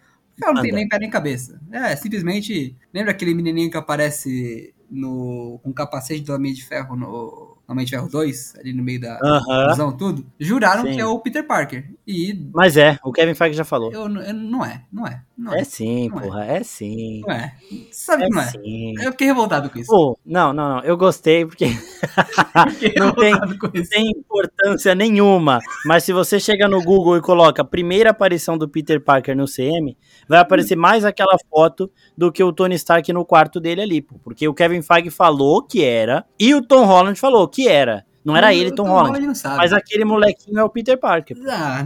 [0.41, 0.81] Ela não tem Manda.
[0.81, 1.61] nem pé nem cabeça.
[1.73, 2.77] É, simplesmente.
[2.95, 7.85] Lembra aquele menininho que aparece no, com o capacete do Homem de Ferro no Homem
[7.85, 9.71] de Ferro 2, ali no meio da Aham.
[9.71, 10.25] fusão, tudo?
[10.39, 10.93] Juraram Sim.
[10.93, 11.91] que é o Peter Parker.
[12.07, 13.93] E Mas é, o Kevin Feige já falou.
[13.93, 15.23] eu, eu- não é, não é.
[15.39, 15.61] Não é.
[15.61, 16.23] É sim, Não é.
[16.23, 17.21] porra, é sim.
[17.27, 17.53] Não é.
[17.91, 18.45] Sabe É que não é.
[18.47, 18.95] sim.
[19.03, 19.91] Eu fiquei revoltado com isso.
[19.91, 20.81] Pô, não, não, não.
[20.85, 21.65] Eu gostei porque
[22.97, 23.35] não tem-
[23.89, 25.59] tem importância nenhuma.
[25.85, 29.97] Mas se você chega no Google e coloca primeira aparição do Peter Parker no CM,
[30.29, 34.17] vai aparecer mais aquela foto do que o Tony Stark no quarto dele ali, pô.
[34.23, 38.05] Porque o Kevin Feige falou que era e o Tom Holland falou que era.
[38.25, 39.19] Não era ele, Tom, Tom Holland.
[39.19, 39.57] Holland não.
[39.57, 41.37] Mas aquele molequinho é o Peter Parker.
[41.49, 41.85] Ah,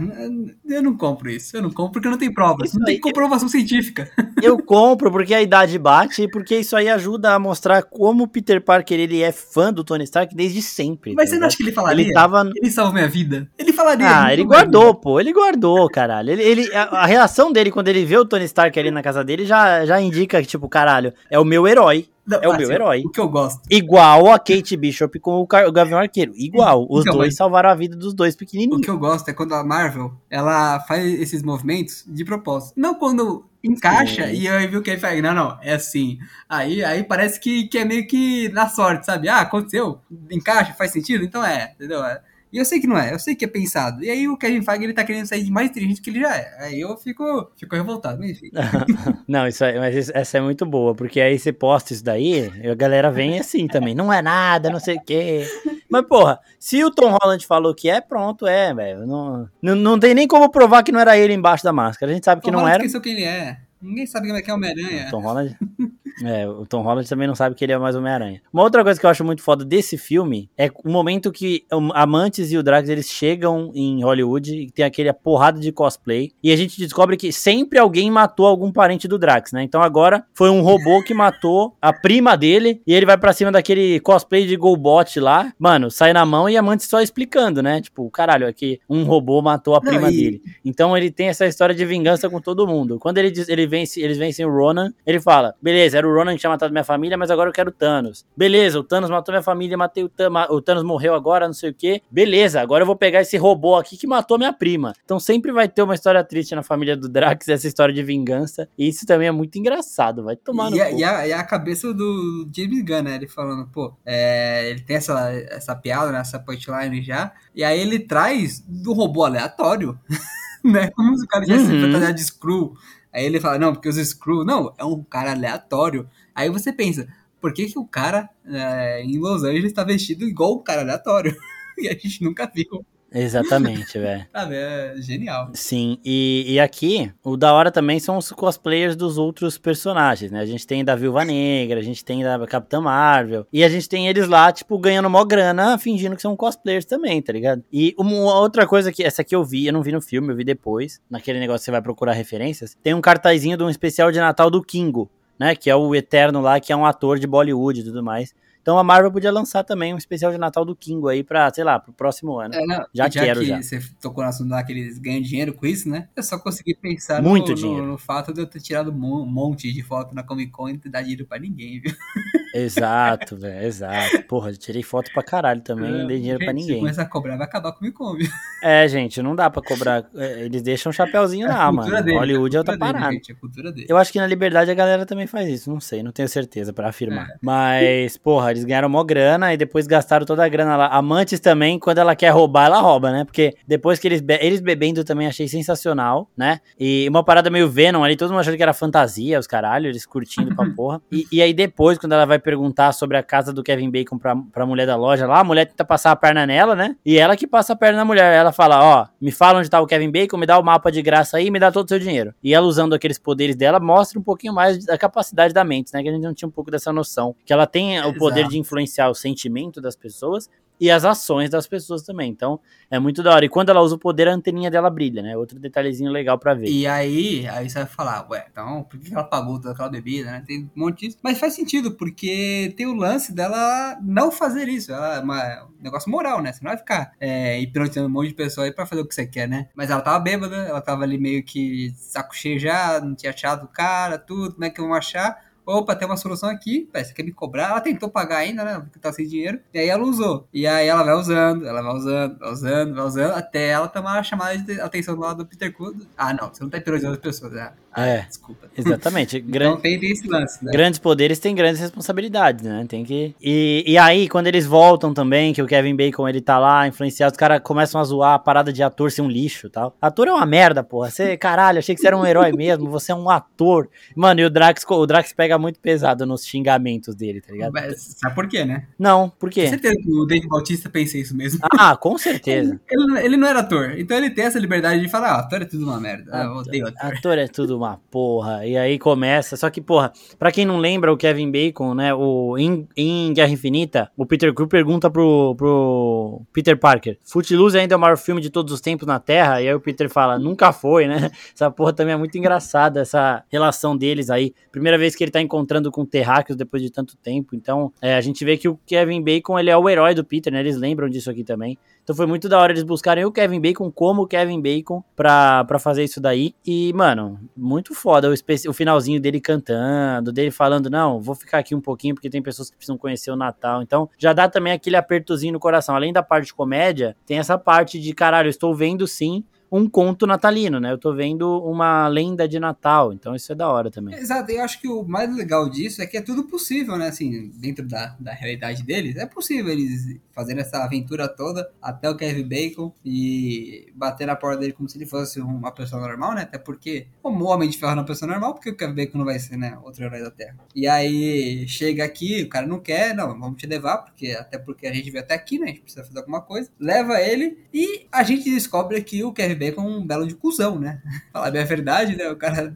[0.69, 1.57] eu não compro isso.
[1.57, 2.69] Eu não compro porque não tem provas.
[2.69, 4.09] Isso não tem comprovação científica.
[4.41, 8.27] Eu compro porque a idade bate e porque isso aí ajuda a mostrar como o
[8.27, 11.15] Peter Parker ele é fã do Tony Stark desde sempre.
[11.15, 11.47] Mas tá você não ligado?
[11.47, 12.05] acha que ele falaria?
[12.05, 12.51] Ele tava.
[12.55, 13.49] Ele salvou minha vida.
[13.57, 14.23] Ele falaria.
[14.23, 15.19] Ah, ele guardou, pô.
[15.19, 16.31] Ele guardou, caralho.
[16.31, 19.23] Ele, ele, a, a reação dele quando ele vê o Tony Stark ali na casa
[19.23, 22.07] dele já, já indica que, tipo, caralho, é o meu herói.
[22.27, 23.03] Não, é o assim, meu herói.
[23.05, 23.61] O que eu gosto.
[23.69, 26.33] Igual a Kate Bishop com o, Car- o Gavião Arqueiro.
[26.35, 26.85] Igual.
[26.89, 28.81] Os Então, dois mas- salvaram a vida dos dois O pequenininhos.
[28.81, 32.73] que eu gosto é quando a Marvel, ela faz esses movimentos de propósito.
[32.75, 34.33] Não quando encaixa Sim.
[34.33, 36.17] e aí viu que ele faz, não, não, é assim.
[36.47, 39.27] Aí, aí parece que, que é meio que na sorte, sabe?
[39.29, 39.99] Ah, aconteceu,
[40.31, 42.03] encaixa, faz sentido, então é, entendeu?
[42.03, 42.21] É.
[42.51, 44.03] E eu sei que não é, eu sei que é pensado.
[44.03, 46.35] E aí o Kevin Feige, ele tá querendo sair de mais inteligente que ele já
[46.35, 46.57] é.
[46.59, 48.49] Aí eu fico, fico revoltado, mas enfim.
[49.27, 52.69] Não, isso aí, mas essa é muito boa, porque aí você posta isso daí, e
[52.69, 53.93] a galera vem assim também.
[53.93, 55.45] Não é nada, não sei o quê.
[55.89, 59.05] Mas, porra, se o Tom Holland falou que é, pronto, é, velho.
[59.05, 62.11] Não, não, não tem nem como provar que não era ele embaixo da máscara.
[62.11, 62.85] A gente sabe que Tom não Holland era.
[62.85, 63.57] esqueceu quem ele é.
[63.81, 65.07] Ninguém sabe como é que é o Homem-Aranha.
[65.11, 65.55] Tom Holland.
[66.23, 68.41] É, o Tom Holland também não sabe que ele é mais Homem-Aranha.
[68.51, 71.91] Uma outra coisa que eu acho muito foda desse filme é o momento que o
[71.93, 76.31] Amantes e o Drax eles chegam em Hollywood e tem aquele porrada de cosplay.
[76.43, 79.63] E a gente descobre que sempre alguém matou algum parente do Drax, né?
[79.63, 83.51] Então agora foi um robô que matou a prima dele e ele vai pra cima
[83.51, 85.53] daquele cosplay de Golbot lá.
[85.59, 87.79] Mano, sai na mão e Amantes só explicando, né?
[87.81, 90.41] Tipo, caralho, aqui um robô matou a Não, prima e- dele.
[90.65, 92.97] Então ele tem essa história de vingança com todo mundo.
[92.99, 96.33] Quando ele diz, ele vence, eles vencem o Ronan, ele fala: beleza, era o Ronan
[96.33, 98.25] que tinha matado minha família, mas agora eu quero o Thanos.
[98.35, 101.69] Beleza, o Thanos matou minha família, matei o Thanos, o Thanos morreu agora, não sei
[101.69, 102.01] o que.
[102.11, 104.93] Beleza, agora eu vou pegar esse robô aqui que matou minha prima.
[105.05, 108.67] Então sempre vai ter uma história triste na família do Drax, essa história de vingança.
[108.77, 110.97] E isso também é muito engraçado, vai tomar no E a, cu.
[110.99, 113.15] e, a, e a cabeça do James Gunn, né?
[113.15, 116.19] Ele falando, pô, é, ele tem essa, essa piada, né?
[116.19, 117.31] Essa punchline já.
[117.55, 119.97] E aí ele traz do robô aleatório,
[120.63, 120.89] né?
[120.91, 121.81] Como se o cara tivesse Uhum.
[121.81, 122.73] fantasiado de Screw.
[123.13, 126.09] Aí ele fala, não, porque os Screw, não, é um cara aleatório.
[126.35, 127.07] Aí você pensa,
[127.41, 131.35] por que, que o cara é, em Los Angeles tá vestido igual o cara aleatório?
[131.77, 132.85] e a gente nunca viu.
[133.11, 134.25] Exatamente, velho.
[134.31, 134.55] Sabe?
[134.55, 135.49] É genial.
[135.53, 140.39] Sim, e, e aqui, o da hora também são os cosplayers dos outros personagens, né?
[140.39, 143.87] A gente tem da Viúva Negra, a gente tem da Capitã Marvel, e a gente
[143.87, 147.63] tem eles lá, tipo, ganhando mó grana, fingindo que são cosplayers também, tá ligado?
[147.71, 150.35] E uma outra coisa que, essa aqui eu vi, eu não vi no filme, eu
[150.35, 154.11] vi depois, naquele negócio que você vai procurar referências, tem um cartazinho de um especial
[154.11, 155.55] de Natal do Kingo, né?
[155.55, 158.33] Que é o Eterno lá, que é um ator de Bollywood e tudo mais.
[158.67, 161.63] Então a Marvel podia lançar também um especial de Natal do Kingo aí pra, sei
[161.63, 162.53] lá, pro próximo ano.
[162.53, 163.61] É, não, Já e quero, que já.
[163.61, 166.09] você tocou no assunto lá que eles ganham dinheiro com isso, né?
[166.13, 167.85] Eu só consegui pensar Muito no, dinheiro.
[167.85, 170.73] No, no fato de eu ter tirado um monte de foto na Comic Con e
[170.73, 171.93] não ter dado dinheiro pra ninguém, viu?
[172.59, 174.23] Exato, velho, exato.
[174.27, 176.79] Porra, eu tirei foto pra caralho também, não dei dinheiro pra Gente, Se ninguém.
[176.79, 178.27] começar a cobrar, vai acabar com o viu?
[178.63, 180.05] É, gente, não dá pra cobrar.
[180.15, 181.89] é, Eles deixam um chapéuzinho lá, mano.
[182.17, 183.13] Hollywood é a outra dele, parada.
[183.13, 183.87] gente, cultura dele.
[183.89, 186.73] Eu acho que na Liberdade a galera também faz isso, não sei, não tenho certeza
[186.73, 187.27] pra afirmar.
[187.41, 190.87] Mas, porra, eles ganharam mó grana e depois gastaram toda a grana lá.
[190.87, 193.23] Amantes também, quando ela quer roubar, ela rouba, né?
[193.25, 196.59] Porque depois que eles, be eles bebendo também achei sensacional, né?
[196.79, 200.05] E uma parada meio Venom ali, todo mundo achando que era fantasia, os caralho, eles
[200.05, 201.01] curtindo pra porra.
[201.11, 204.33] E, e aí depois, quando ela vai perguntar sobre a casa do Kevin Bacon pra,
[204.53, 206.95] pra mulher da loja lá, a mulher tenta passar a perna nela, né?
[207.05, 208.33] E ela que passa a perna na mulher.
[208.33, 211.01] Ela fala, ó, me fala onde tá o Kevin Bacon, me dá o mapa de
[211.01, 212.33] graça aí, me dá todo o seu dinheiro.
[212.41, 216.01] E ela usando aqueles poderes dela, mostra um pouquinho mais da capacidade da mente, né?
[216.01, 217.35] Que a gente não tinha um pouco dessa noção.
[217.45, 218.53] Que ela tem o poder Exato.
[218.53, 222.29] de influenciar o sentimento das pessoas e as ações das pessoas também.
[222.29, 222.59] Então,
[222.89, 223.45] é muito da hora.
[223.45, 225.35] E quando ela usa o poder, a anteninha dela brilha, né?
[225.35, 226.67] Outro detalhezinho legal pra ver.
[226.69, 230.31] E aí, aí você vai falar, ué, então por que ela pagou toda aquela bebida,
[230.31, 230.43] né?
[230.45, 231.17] Tem um monte disso.
[231.23, 234.91] Mas faz sentido, porque tem o lance dela não fazer isso.
[234.91, 236.51] Ela é uma- um negócio moral, né?
[236.53, 239.13] Você não vai ficar é, hipnotizando um monte de pessoa aí pra fazer o que
[239.15, 239.67] você quer, né?
[239.75, 243.65] Mas ela tava bêbada, ela tava ali meio que saco cheio já, não tinha achado
[243.65, 245.46] o cara, tudo, como é que vão achar?
[245.67, 247.71] Opa, tem uma solução aqui, você quer me cobrar?
[247.71, 248.79] Ela tentou pagar ainda, né?
[248.79, 249.59] Porque tá sem dinheiro.
[249.73, 250.47] E aí ela usou.
[250.53, 254.17] E aí ela vai usando, ela vai usando, vai usando, vai usando, até ela tomar
[254.17, 255.93] a chamada de atenção do lado do Peter Quill.
[256.15, 257.51] Ah, não, você não tá hipnotizando as pessoas.
[257.51, 257.73] né?
[257.97, 258.21] É.
[258.27, 258.67] Desculpa.
[258.77, 259.37] Exatamente.
[259.47, 259.81] Então Grande.
[259.81, 260.71] tem, tem esse lance, né?
[260.71, 262.85] Grandes poderes têm grandes responsabilidades, né?
[262.87, 263.33] Tem que.
[263.41, 267.31] E, e aí, quando eles voltam também, que o Kevin Bacon ele tá lá, influenciado,
[267.31, 269.95] os caras começam a zoar a parada de ator ser um lixo tal.
[270.01, 271.09] Ator é uma merda, porra.
[271.09, 273.89] Você, caralho, achei que você era um herói mesmo, você é um ator.
[274.15, 277.71] Mano, e o Drax, o Drax pega muito pesado nos xingamentos dele, tá ligado?
[277.73, 278.87] Mas Sabe por quê, né?
[278.99, 279.67] Não, por Com quê?
[279.69, 281.59] certeza que o Dave Bautista pensa isso mesmo.
[281.77, 282.79] Ah, com certeza.
[282.89, 285.65] Ele, ele não era ator, então ele tem essa liberdade de falar, ah, ator é
[285.65, 286.31] tudo uma merda.
[286.33, 287.13] Ah, eu odeio ator.
[287.17, 288.65] Ator é tudo uma uma porra.
[288.65, 289.55] E aí começa.
[289.55, 292.13] Só que, porra, pra quem não lembra, o Kevin Bacon, né?
[292.13, 297.95] O, em, em Guerra Infinita, o Peter Quill pergunta pro, pro Peter Parker: Footloose ainda
[297.95, 299.61] é o maior filme de todos os tempos na Terra?
[299.61, 301.31] E aí o Peter fala: nunca foi, né?
[301.53, 304.53] Essa porra também é muito engraçada, essa relação deles aí.
[304.71, 307.55] Primeira vez que ele tá encontrando com terráqueos depois de tanto tempo.
[307.55, 310.51] Então, é, a gente vê que o Kevin Bacon, ele é o herói do Peter,
[310.51, 310.59] né?
[310.59, 311.77] Eles lembram disso aqui também.
[312.07, 315.65] Então foi muito da hora eles buscarem o Kevin Bacon como o Kevin Bacon pra,
[315.65, 316.55] pra fazer isso daí.
[316.65, 321.75] E, mano, muito foda o, o finalzinho dele cantando, dele falando, não, vou ficar aqui
[321.75, 323.81] um pouquinho porque tem pessoas que precisam conhecer o Natal.
[323.81, 325.97] Então já dá também aquele apertozinho no coração.
[325.97, 329.89] Além da parte de comédia, tem essa parte de, caralho, eu estou vendo sim um
[329.89, 330.91] conto natalino, né?
[330.91, 334.15] Eu tô vendo uma lenda de Natal, então isso é da hora também.
[334.15, 337.07] Exato, eu acho que o mais legal disso é que é tudo possível, né?
[337.07, 342.15] Assim, dentro da, da realidade deles, é possível eles fazerem essa aventura toda até o
[342.15, 346.41] Kevin Bacon e bater na porta dele como se ele fosse uma pessoa normal, né?
[346.43, 349.17] Até porque, como o Homem de Ferro é uma pessoa normal, porque o Kevin Bacon
[349.17, 349.77] não vai ser, né?
[349.83, 350.55] Outro herói da Terra.
[350.75, 354.87] E aí, chega aqui, o cara não quer, não, vamos te levar, porque até porque
[354.87, 355.65] a gente veio até aqui, né?
[355.65, 356.69] A gente precisa fazer alguma coisa.
[356.79, 361.01] Leva ele e a gente descobre que o Kevin Bacon um belo de cuzão, né?
[361.33, 362.29] Falar bem a verdade, né?
[362.29, 362.75] O cara.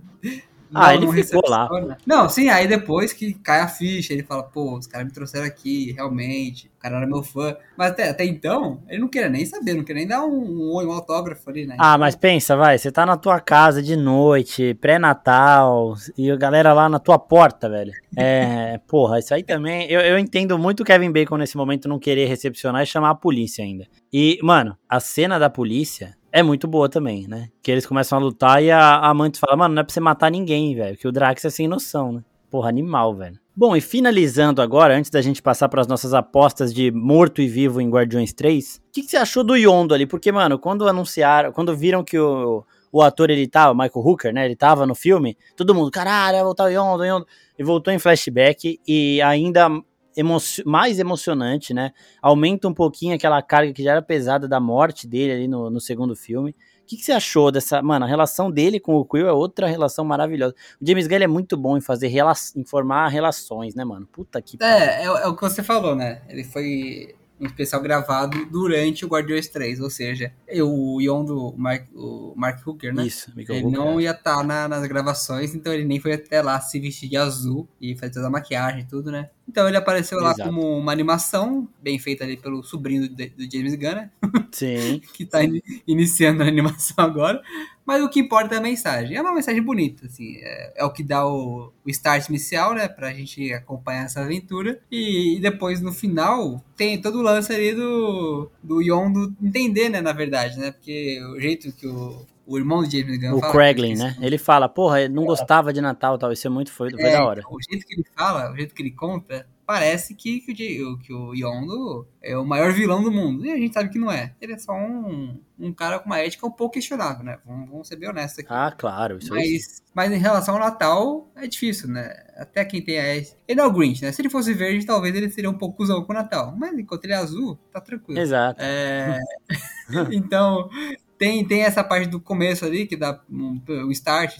[0.73, 1.69] Ah, ele ficou lá.
[2.05, 5.45] Não, sim, aí depois que cai a ficha, ele fala, pô, os caras me trouxeram
[5.45, 7.55] aqui, realmente, o cara era meu fã.
[7.77, 10.87] Mas até, até então, ele não queria nem saber, não queria nem dar um, um,
[10.87, 11.75] um autógrafo ali, né?
[11.77, 16.71] Ah, mas pensa, vai, você tá na tua casa de noite, pré-natal, e a galera
[16.73, 17.91] lá na tua porta, velho.
[18.15, 19.91] É, porra, isso aí também.
[19.91, 23.15] Eu, eu entendo muito o Kevin Bacon nesse momento não querer recepcionar e chamar a
[23.15, 23.85] polícia ainda.
[24.11, 27.49] E, mano, a cena da polícia é muito boa também, né?
[27.61, 29.99] Que eles começam a lutar e a, a Mantis fala, mano, não é pra você
[29.99, 30.97] matar ninguém, velho.
[30.97, 32.23] Que o Drax é sem noção, né?
[32.49, 33.39] Porra, animal, velho.
[33.55, 37.47] Bom, e finalizando agora, antes da gente passar para as nossas apostas de morto e
[37.47, 40.05] vivo em Guardiões 3, o que, que, você achou do Yondo ali?
[40.05, 44.45] Porque, mano, quando anunciaram, quando viram que o, o ator ele tava, Michael Hooker, né?
[44.45, 47.27] Ele tava no filme, todo mundo, caralho, vai voltar o Yondo, o Yondo.
[47.59, 49.69] E voltou em flashback e ainda
[50.15, 51.91] emo mais emocionante, né?
[52.21, 55.79] Aumenta um pouquinho aquela carga que já era pesada da morte dele ali no, no
[55.79, 56.51] segundo filme.
[56.51, 57.81] O que, que, você achou dessa.
[57.81, 60.53] Mano, a relação dele com o Quill é outra relação maravilhosa.
[60.81, 62.07] O James Gunn é muito bom em fazer.
[62.07, 64.05] Rela informar relações, né, mano?
[64.11, 64.57] Puta que.
[64.61, 66.21] É, é, é, o que você falou, né?
[66.27, 71.87] Ele foi um especial gravado durante o Guardiões 3, ou seja, o Ion do Mark,
[71.95, 73.07] o Mark Hooker, né?
[73.07, 76.41] Isso, Ele Hooker, não ia estar tá na, nas gravações, então ele nem foi até
[76.41, 79.31] lá se vestir de azul e fazer toda a maquiagem e tudo, né?
[79.47, 80.49] Então ele apareceu lá Exato.
[80.49, 84.11] como uma animação, bem feita ali pelo sobrinho do, do James Gunn, né?
[84.51, 85.01] Sim.
[85.13, 87.41] que tá in, iniciando a animação agora.
[87.85, 89.17] Mas o que importa é a mensagem.
[89.17, 90.37] É uma mensagem bonita, assim.
[90.37, 92.87] É, é o que dá o, o, start inicial, né?
[92.87, 94.79] Pra gente acompanhar essa aventura.
[94.89, 99.99] E, e, depois, no final, tem todo o lance ali do, do Yondo entender, né?
[99.99, 100.71] Na verdade, né?
[100.71, 103.51] Porque o jeito que o, o irmão de James Gunn o fala.
[103.51, 104.15] Craiglin, né?
[104.21, 106.31] Ele fala, porra, ele não gostava de Natal tal.
[106.31, 107.39] Isso é muito foi, foi é, da hora.
[107.39, 110.97] Então, o jeito que ele fala, o jeito que ele conta, parece que, que, o,
[110.97, 113.45] que o Yondo é o maior vilão do mundo.
[113.45, 114.35] E a gente sabe que não é.
[114.41, 117.39] Ele é só um, um cara com uma ética um pouco questionável, né?
[117.45, 118.49] Vamos, vamos ser bem honestos aqui.
[118.51, 119.17] Ah, claro.
[119.17, 122.13] Isso mas, mas em relação ao Natal, é difícil, né?
[122.35, 123.15] Até quem tem a.
[123.15, 124.11] Ele é o Grinch, né?
[124.11, 126.53] Se ele fosse verde, talvez ele seria um pouco cuzão com o Natal.
[126.57, 128.19] Mas enquanto ele é azul, tá tranquilo.
[128.19, 128.61] Exato.
[128.61, 129.17] É...
[130.11, 130.69] então,
[131.17, 134.35] tem, tem essa parte do começo ali, que dá um, um start.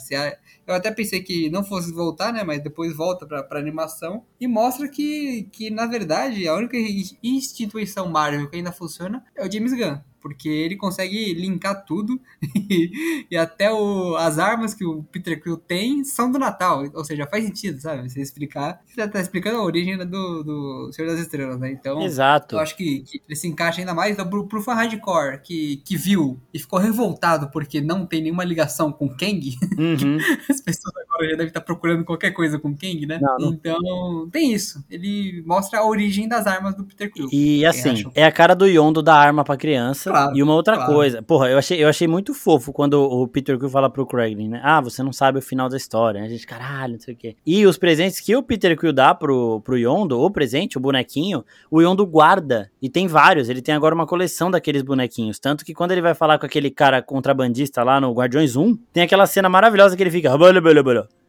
[0.72, 2.44] Eu até pensei que não fosse voltar, né?
[2.44, 4.24] Mas depois volta pra, pra animação.
[4.40, 6.78] E mostra que, que, na verdade, a única
[7.22, 12.20] instituição Marvel que ainda funciona é o James Gunn porque ele consegue linkar tudo
[12.56, 17.04] e, e até o, as armas que o Peter Quill tem são do Natal, ou
[17.04, 18.10] seja, faz sentido, sabe?
[18.10, 21.72] Você explicar, você tá explicando a origem do, do Senhor das Estrelas, né?
[21.72, 22.56] Então, Exato.
[22.56, 24.16] eu acho que, que ele se encaixa ainda mais.
[24.22, 28.92] Pro, pro fã hardcore que, que viu e ficou revoltado porque não tem nenhuma ligação
[28.92, 30.18] com Kang, uhum.
[30.50, 33.20] as pessoas agora já devem estar procurando qualquer coisa com Kang, né?
[33.22, 33.54] Não, não.
[33.54, 34.84] Então, tem isso.
[34.90, 37.30] Ele mostra a origem das armas do Peter Quill.
[37.32, 40.76] E assim, é a cara do Yondo da arma pra criança Claro, e uma outra
[40.76, 40.93] claro.
[40.93, 44.36] coisa, porra, eu achei, eu achei muito fofo quando o Peter Quill fala pro Craig,
[44.47, 44.62] né?
[44.63, 46.28] Ah, você não sabe o final da história, né?
[46.28, 47.36] A gente, caralho, não sei o quê.
[47.45, 51.43] E os presentes que o Peter Quill dá pro, pro Yondo, o presente, o bonequinho,
[51.69, 52.69] o Yondo guarda.
[52.82, 55.39] E tem vários, ele tem agora uma coleção daqueles bonequinhos.
[55.39, 59.04] Tanto que quando ele vai falar com aquele cara contrabandista lá no Guardiões 1, tem
[59.04, 60.30] aquela cena maravilhosa que ele fica.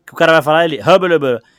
[0.07, 0.81] Que o cara vai falar, ele.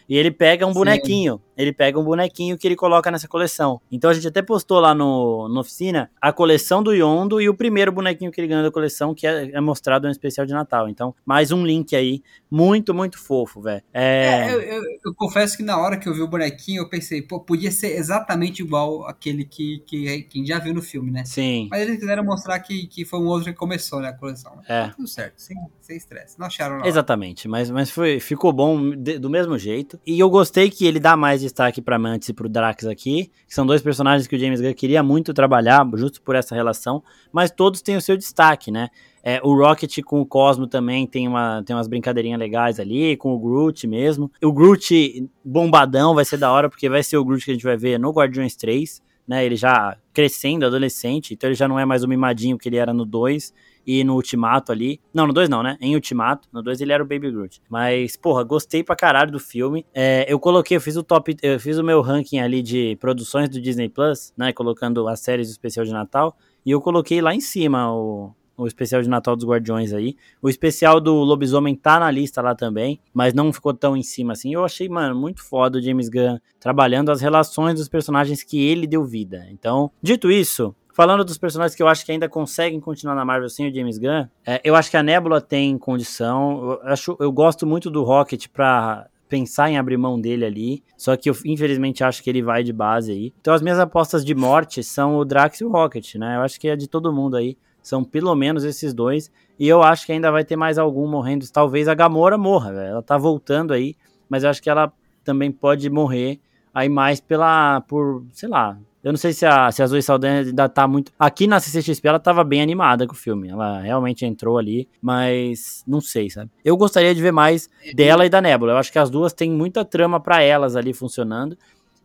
[0.07, 1.35] E ele pega um bonequinho.
[1.35, 1.53] Sim.
[1.55, 3.79] Ele pega um bonequinho que ele coloca nessa coleção.
[3.91, 7.53] Então a gente até postou lá no, no oficina a coleção do Yondo e o
[7.53, 10.89] primeiro bonequinho que ele ganhou da coleção, que é, é mostrado no especial de Natal.
[10.89, 12.23] Então, mais um link aí.
[12.49, 13.81] Muito, muito fofo, velho.
[13.93, 14.47] É...
[14.49, 17.21] é eu, eu, eu, confesso que na hora que eu vi o bonequinho, eu pensei,
[17.21, 21.23] pô, podia ser exatamente igual aquele que, que, que já viu no filme, né?
[21.25, 21.67] Sim.
[21.71, 24.59] Mas eles quiseram mostrar que, que foi um outro que começou, né, a coleção.
[24.67, 24.83] É.
[24.83, 26.37] Tá tudo certo, sem, sem estresse.
[26.37, 26.87] Não acharam nada.
[26.87, 29.92] Exatamente, mas, mas foi, ficou bom de, do mesmo jeito.
[30.05, 33.53] E eu gostei que ele dá mais destaque pra Mantis e pro Drax aqui, que
[33.53, 37.51] são dois personagens que o James Gunn queria muito trabalhar, justo por essa relação, mas
[37.51, 38.89] todos têm o seu destaque, né?
[39.23, 43.33] É, o Rocket com o Cosmo também tem, uma, tem umas brincadeirinhas legais ali, com
[43.33, 44.29] o Groot mesmo.
[44.43, 47.63] O Groot bombadão vai ser da hora, porque vai ser o Groot que a gente
[47.63, 49.45] vai ver no Guardiões 3, né?
[49.45, 52.93] Ele já crescendo, adolescente, então ele já não é mais o mimadinho que ele era
[52.93, 53.53] no 2
[53.85, 54.99] e no Ultimato ali.
[55.13, 55.77] Não, no 2 não, né?
[55.81, 56.47] Em Ultimato.
[56.51, 57.61] No 2 ele era o Baby Groot.
[57.69, 59.85] Mas, porra, gostei pra caralho do filme.
[59.93, 63.49] É, eu coloquei, eu fiz o top, eu fiz o meu ranking ali de produções
[63.49, 64.51] do Disney Plus, né?
[64.53, 66.35] Colocando as séries do especial de Natal.
[66.65, 70.15] E eu coloquei lá em cima o, o especial de Natal dos Guardiões aí.
[70.41, 74.33] O especial do Lobisomem tá na lista lá também, mas não ficou tão em cima
[74.33, 74.53] assim.
[74.53, 78.87] Eu achei, mano, muito foda o James Gunn trabalhando as relações dos personagens que ele
[78.87, 79.45] deu vida.
[79.49, 83.49] Então, dito isso, Falando dos personagens que eu acho que ainda conseguem continuar na Marvel
[83.49, 86.79] sem o James Gunn, é, eu acho que a Nebula tem condição.
[86.83, 90.83] Eu, acho, eu gosto muito do Rocket pra pensar em abrir mão dele ali.
[90.95, 93.33] Só que eu infelizmente acho que ele vai de base aí.
[93.41, 96.35] Então as minhas apostas de morte são o Drax e o Rocket, né?
[96.35, 97.57] Eu acho que é de todo mundo aí.
[97.81, 99.31] São pelo menos esses dois.
[99.57, 101.51] E eu acho que ainda vai ter mais algum morrendo.
[101.51, 102.89] Talvez a Gamora morra, velho.
[102.91, 103.95] Ela tá voltando aí.
[104.29, 106.39] Mas eu acho que ela também pode morrer
[106.71, 107.81] aí mais pela.
[107.81, 111.11] por, sei lá, eu não sei se a, se a Zoe Saldanha ainda tá muito.
[111.19, 113.49] Aqui na CCXP ela tava bem animada com o filme.
[113.49, 116.49] Ela realmente entrou ali, mas não sei, sabe?
[116.63, 118.71] Eu gostaria de ver mais dela e da Nebula.
[118.71, 121.57] Eu acho que as duas têm muita trama para elas ali funcionando.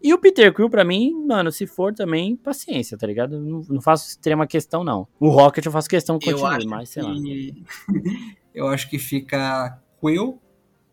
[0.02, 3.40] E o Peter Quill, pra mim, mano, se for também, paciência, tá ligado?
[3.40, 5.06] Não, não faço extrema questão, não.
[5.20, 7.54] O Rocket eu faço questão que continue, mas sei que...
[7.88, 7.94] lá.
[8.54, 10.40] eu acho que fica Quill,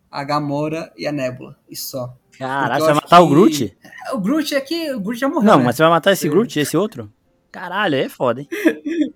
[0.09, 1.57] a Gamora e a Nebula.
[1.69, 2.15] E só.
[2.37, 3.23] Caralho, você vai matar que...
[3.23, 3.77] o Groot?
[4.13, 5.51] O Groot aqui, o Groot já morreu.
[5.51, 5.65] Não, né?
[5.65, 7.11] mas você vai matar esse Groot esse outro?
[7.51, 8.49] Caralho, aí é foda, hein?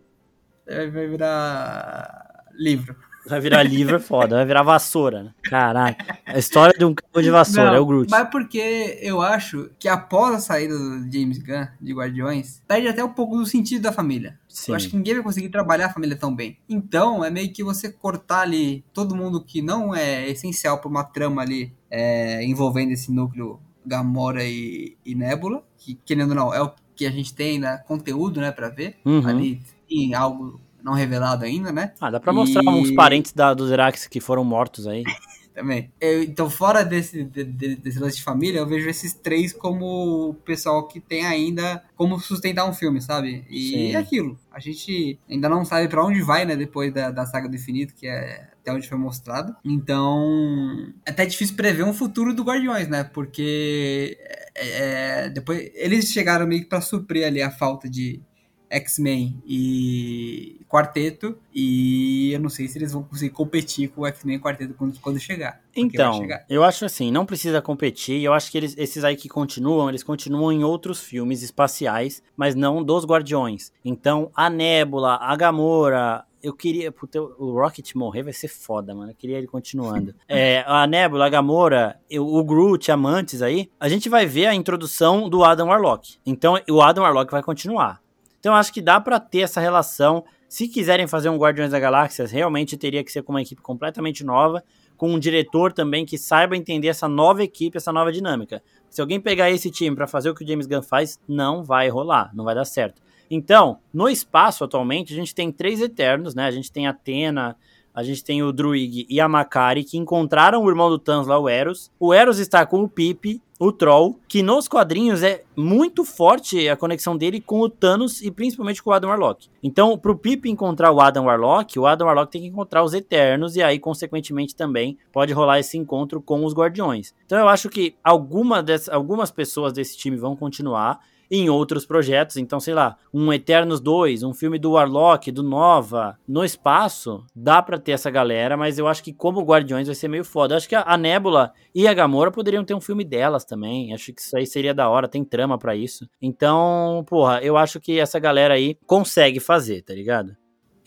[0.65, 2.95] vai virar livro.
[3.29, 5.33] Vai virar livro é foda, vai virar vassoura, né?
[5.43, 5.95] Caralho.
[6.25, 8.09] A história de um cabo de vassoura, Não, é o Groot.
[8.09, 13.03] Mas porque eu acho que após a saída do James Gunn de Guardiões, perde até
[13.03, 14.39] um pouco do sentido da família.
[14.47, 14.71] Sim.
[14.71, 16.57] Eu acho que ninguém vai conseguir trabalhar a família tão bem.
[16.67, 21.03] Então, é meio que você cortar ali todo mundo que não é essencial para uma
[21.03, 26.61] trama ali é, envolvendo esse núcleo Gamora e, e Nebula, que querendo ou não, é
[26.61, 28.97] o que a gente tem, né, conteúdo, né, para ver.
[29.05, 29.25] Uhum.
[29.25, 31.93] Ali tem algo não revelado ainda, né?
[31.99, 32.67] Ah, dá pra mostrar e...
[32.67, 35.03] uns parentes da, dos Iraques que foram mortos aí.
[35.59, 35.91] Também.
[35.99, 40.29] Eu, então, fora desse, de, de, desse lance de família, eu vejo esses três como
[40.29, 43.45] o pessoal que tem ainda como sustentar um filme, sabe?
[43.49, 43.91] E Sim.
[43.91, 44.39] é aquilo.
[44.49, 46.55] A gente ainda não sabe para onde vai, né?
[46.55, 49.55] Depois da, da saga do infinito, que é até onde foi mostrado.
[49.65, 53.03] Então, é até difícil prever um futuro do Guardiões, né?
[53.03, 54.17] Porque
[54.55, 58.21] é, é depois eles chegaram meio que pra suprir ali a falta de,
[58.69, 64.35] X-Men e Quarteto, e eu não sei se eles vão conseguir competir com o X-Men
[64.35, 65.59] e Quarteto quando, quando chegar.
[65.75, 66.45] Então, chegar.
[66.49, 70.03] eu acho assim, não precisa competir, eu acho que eles, esses aí que continuam, eles
[70.03, 73.71] continuam em outros filmes espaciais, mas não dos Guardiões.
[73.83, 76.91] Então, a Nebula, a Gamora, eu queria.
[76.91, 79.11] Puta, o Rocket morrer vai ser foda, mano.
[79.11, 80.15] Eu queria ele continuando.
[80.27, 83.69] é, a Nebula, a Gamora, o Groot, a Mantis aí.
[83.79, 86.17] A gente vai ver a introdução do Adam Warlock.
[86.25, 88.01] Então, o Adam Warlock vai continuar.
[88.39, 90.23] Então acho que dá para ter essa relação.
[90.47, 94.23] Se quiserem fazer um Guardiões da Galáxia, realmente teria que ser com uma equipe completamente
[94.23, 94.63] nova,
[94.97, 98.61] com um diretor também que saiba entender essa nova equipe, essa nova dinâmica.
[98.89, 101.87] Se alguém pegar esse time para fazer o que o James Gunn faz, não vai
[101.89, 103.01] rolar, não vai dar certo.
[103.29, 106.45] Então, no espaço atualmente, a gente tem três Eternos, né?
[106.45, 107.55] A gente tem Atena,
[107.99, 111.37] a gente tem o Druig e a Makari, que encontraram o irmão do Thanos lá,
[111.37, 111.91] o Eros.
[111.99, 116.77] O Eros está com o Pip o Troll, que nos quadrinhos é muito forte a
[116.77, 119.49] conexão dele com o Thanos e principalmente com o Adam Warlock.
[119.61, 123.57] Então, pro Pip encontrar o Adam Warlock, o Adam Warlock tem que encontrar os Eternos
[123.57, 127.13] e aí, consequentemente, também pode rolar esse encontro com os Guardiões.
[127.25, 132.37] Então, eu acho que alguma dessas, algumas pessoas desse time vão continuar em outros projetos.
[132.37, 137.61] Então, sei lá, um Eternos 2, um filme do Warlock, do Nova, no espaço, dá
[137.61, 140.53] para ter essa galera, mas eu acho que como Guardiões vai ser meio foda.
[140.53, 143.93] Eu acho que a, Nebula e a Gamora poderiam ter um filme delas também.
[143.93, 146.09] Acho que isso aí seria da hora, tem trama para isso.
[146.21, 150.35] Então, porra, eu acho que essa galera aí consegue fazer, tá ligado?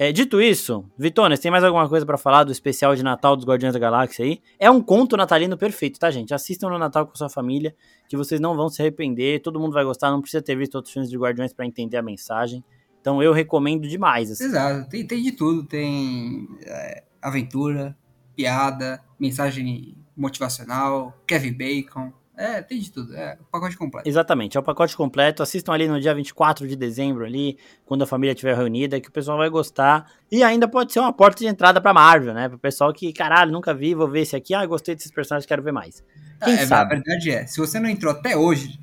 [0.02, 3.46] É, dito isso, Vitones, tem mais alguma coisa para falar do especial de Natal dos
[3.46, 4.42] Guardiões da Galáxia aí?
[4.58, 6.34] É um conto natalino perfeito, tá, gente?
[6.34, 7.72] Assistam no Natal com sua família,
[8.08, 10.92] que vocês não vão se arrepender, todo mundo vai gostar, não precisa ter visto outros
[10.92, 12.64] filmes de Guardiões para entender a mensagem.
[13.00, 14.28] Então eu recomendo demais.
[14.32, 14.42] Assim.
[14.42, 17.96] Exato, tem, tem de tudo, tem é, aventura,
[18.34, 23.14] piada, mensagem motivacional, Kevin Bacon, é, tem de tudo.
[23.14, 24.08] É o pacote completo.
[24.08, 25.42] Exatamente, é o pacote completo.
[25.42, 29.12] Assistam ali no dia 24 de dezembro, ali, quando a família estiver reunida, que o
[29.12, 30.10] pessoal vai gostar.
[30.30, 32.48] E ainda pode ser uma porta de entrada pra Marvel, né?
[32.48, 34.54] Pro pessoal que, caralho, nunca vi, vou ver esse aqui.
[34.54, 36.02] Ah, gostei desses personagens, quero ver mais.
[36.42, 36.94] Quem é, sabe?
[36.94, 38.80] A verdade é, se você não entrou até hoje,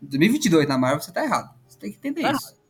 [0.00, 1.52] 2022 na Marvel, você tá errado.
[1.68, 2.32] Você tem que entender ah.
[2.32, 2.61] isso.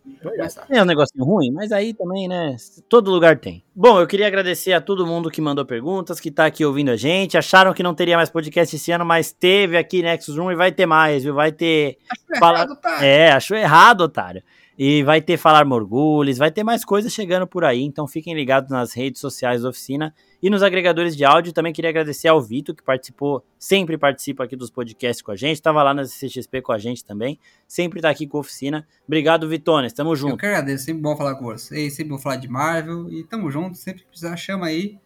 [0.69, 2.57] É um negocinho ruim, mas aí também, né?
[2.89, 3.63] Todo lugar tem.
[3.75, 6.97] Bom, eu queria agradecer a todo mundo que mandou perguntas, que tá aqui ouvindo a
[6.97, 7.39] gente.
[7.39, 10.73] Acharam que não teria mais podcast esse ano, mas teve aqui Nexus Room e vai
[10.73, 11.35] ter mais, viu?
[11.35, 11.99] Vai ter.
[12.11, 12.59] Achou Fala...
[12.59, 13.05] errado, otário.
[13.05, 14.43] É, achou errado, otário.
[14.79, 18.71] E vai ter Falar Morgulhos, vai ter mais coisas chegando por aí, então fiquem ligados
[18.71, 21.53] nas redes sociais da oficina e nos agregadores de áudio.
[21.53, 25.57] Também queria agradecer ao Vitor, que participou, sempre participa aqui dos podcasts com a gente,
[25.57, 28.87] estava lá na CXP com a gente também, sempre está aqui com a oficina.
[29.07, 30.33] Obrigado, Vitones, tamo junto.
[30.33, 33.51] Eu que agradeço, sempre bom falar com vocês, sempre bom falar de Marvel e tamo
[33.51, 34.99] junto, sempre que precisar chama aí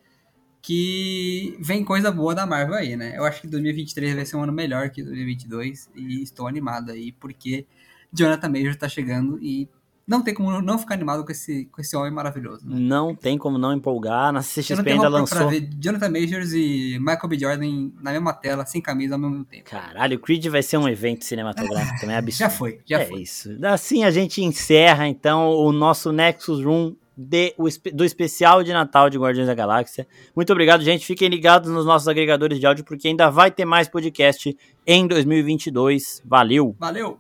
[0.66, 3.16] que vem coisa boa da Marvel aí, né?
[3.16, 7.12] Eu acho que 2023 vai ser um ano melhor que 2022 e estou animado aí
[7.12, 7.64] porque
[8.12, 9.68] Jonathan Major tá chegando e
[10.06, 12.68] não tem como não ficar animado com esse, com esse homem maravilhoso.
[12.68, 12.76] Né?
[12.78, 14.32] Não tem como não empolgar.
[14.32, 15.38] Na CXP ainda lançou.
[15.38, 17.38] Pra ver Jonathan Majors e Michael B.
[17.38, 19.64] Jordan na mesma tela, sem camisa ao mesmo tempo.
[19.64, 22.38] Caralho, o Creed vai ser um evento cinematográfico também, é absurdo.
[22.38, 23.20] Já foi, já é foi.
[23.20, 23.50] isso.
[23.64, 29.08] Assim a gente encerra, então, o nosso Nexus Room de, o, do especial de Natal
[29.08, 30.06] de Guardiões da Galáxia.
[30.36, 31.06] Muito obrigado, gente.
[31.06, 36.22] Fiquem ligados nos nossos agregadores de áudio, porque ainda vai ter mais podcast em 2022.
[36.24, 36.76] Valeu!
[36.78, 37.18] Valeu!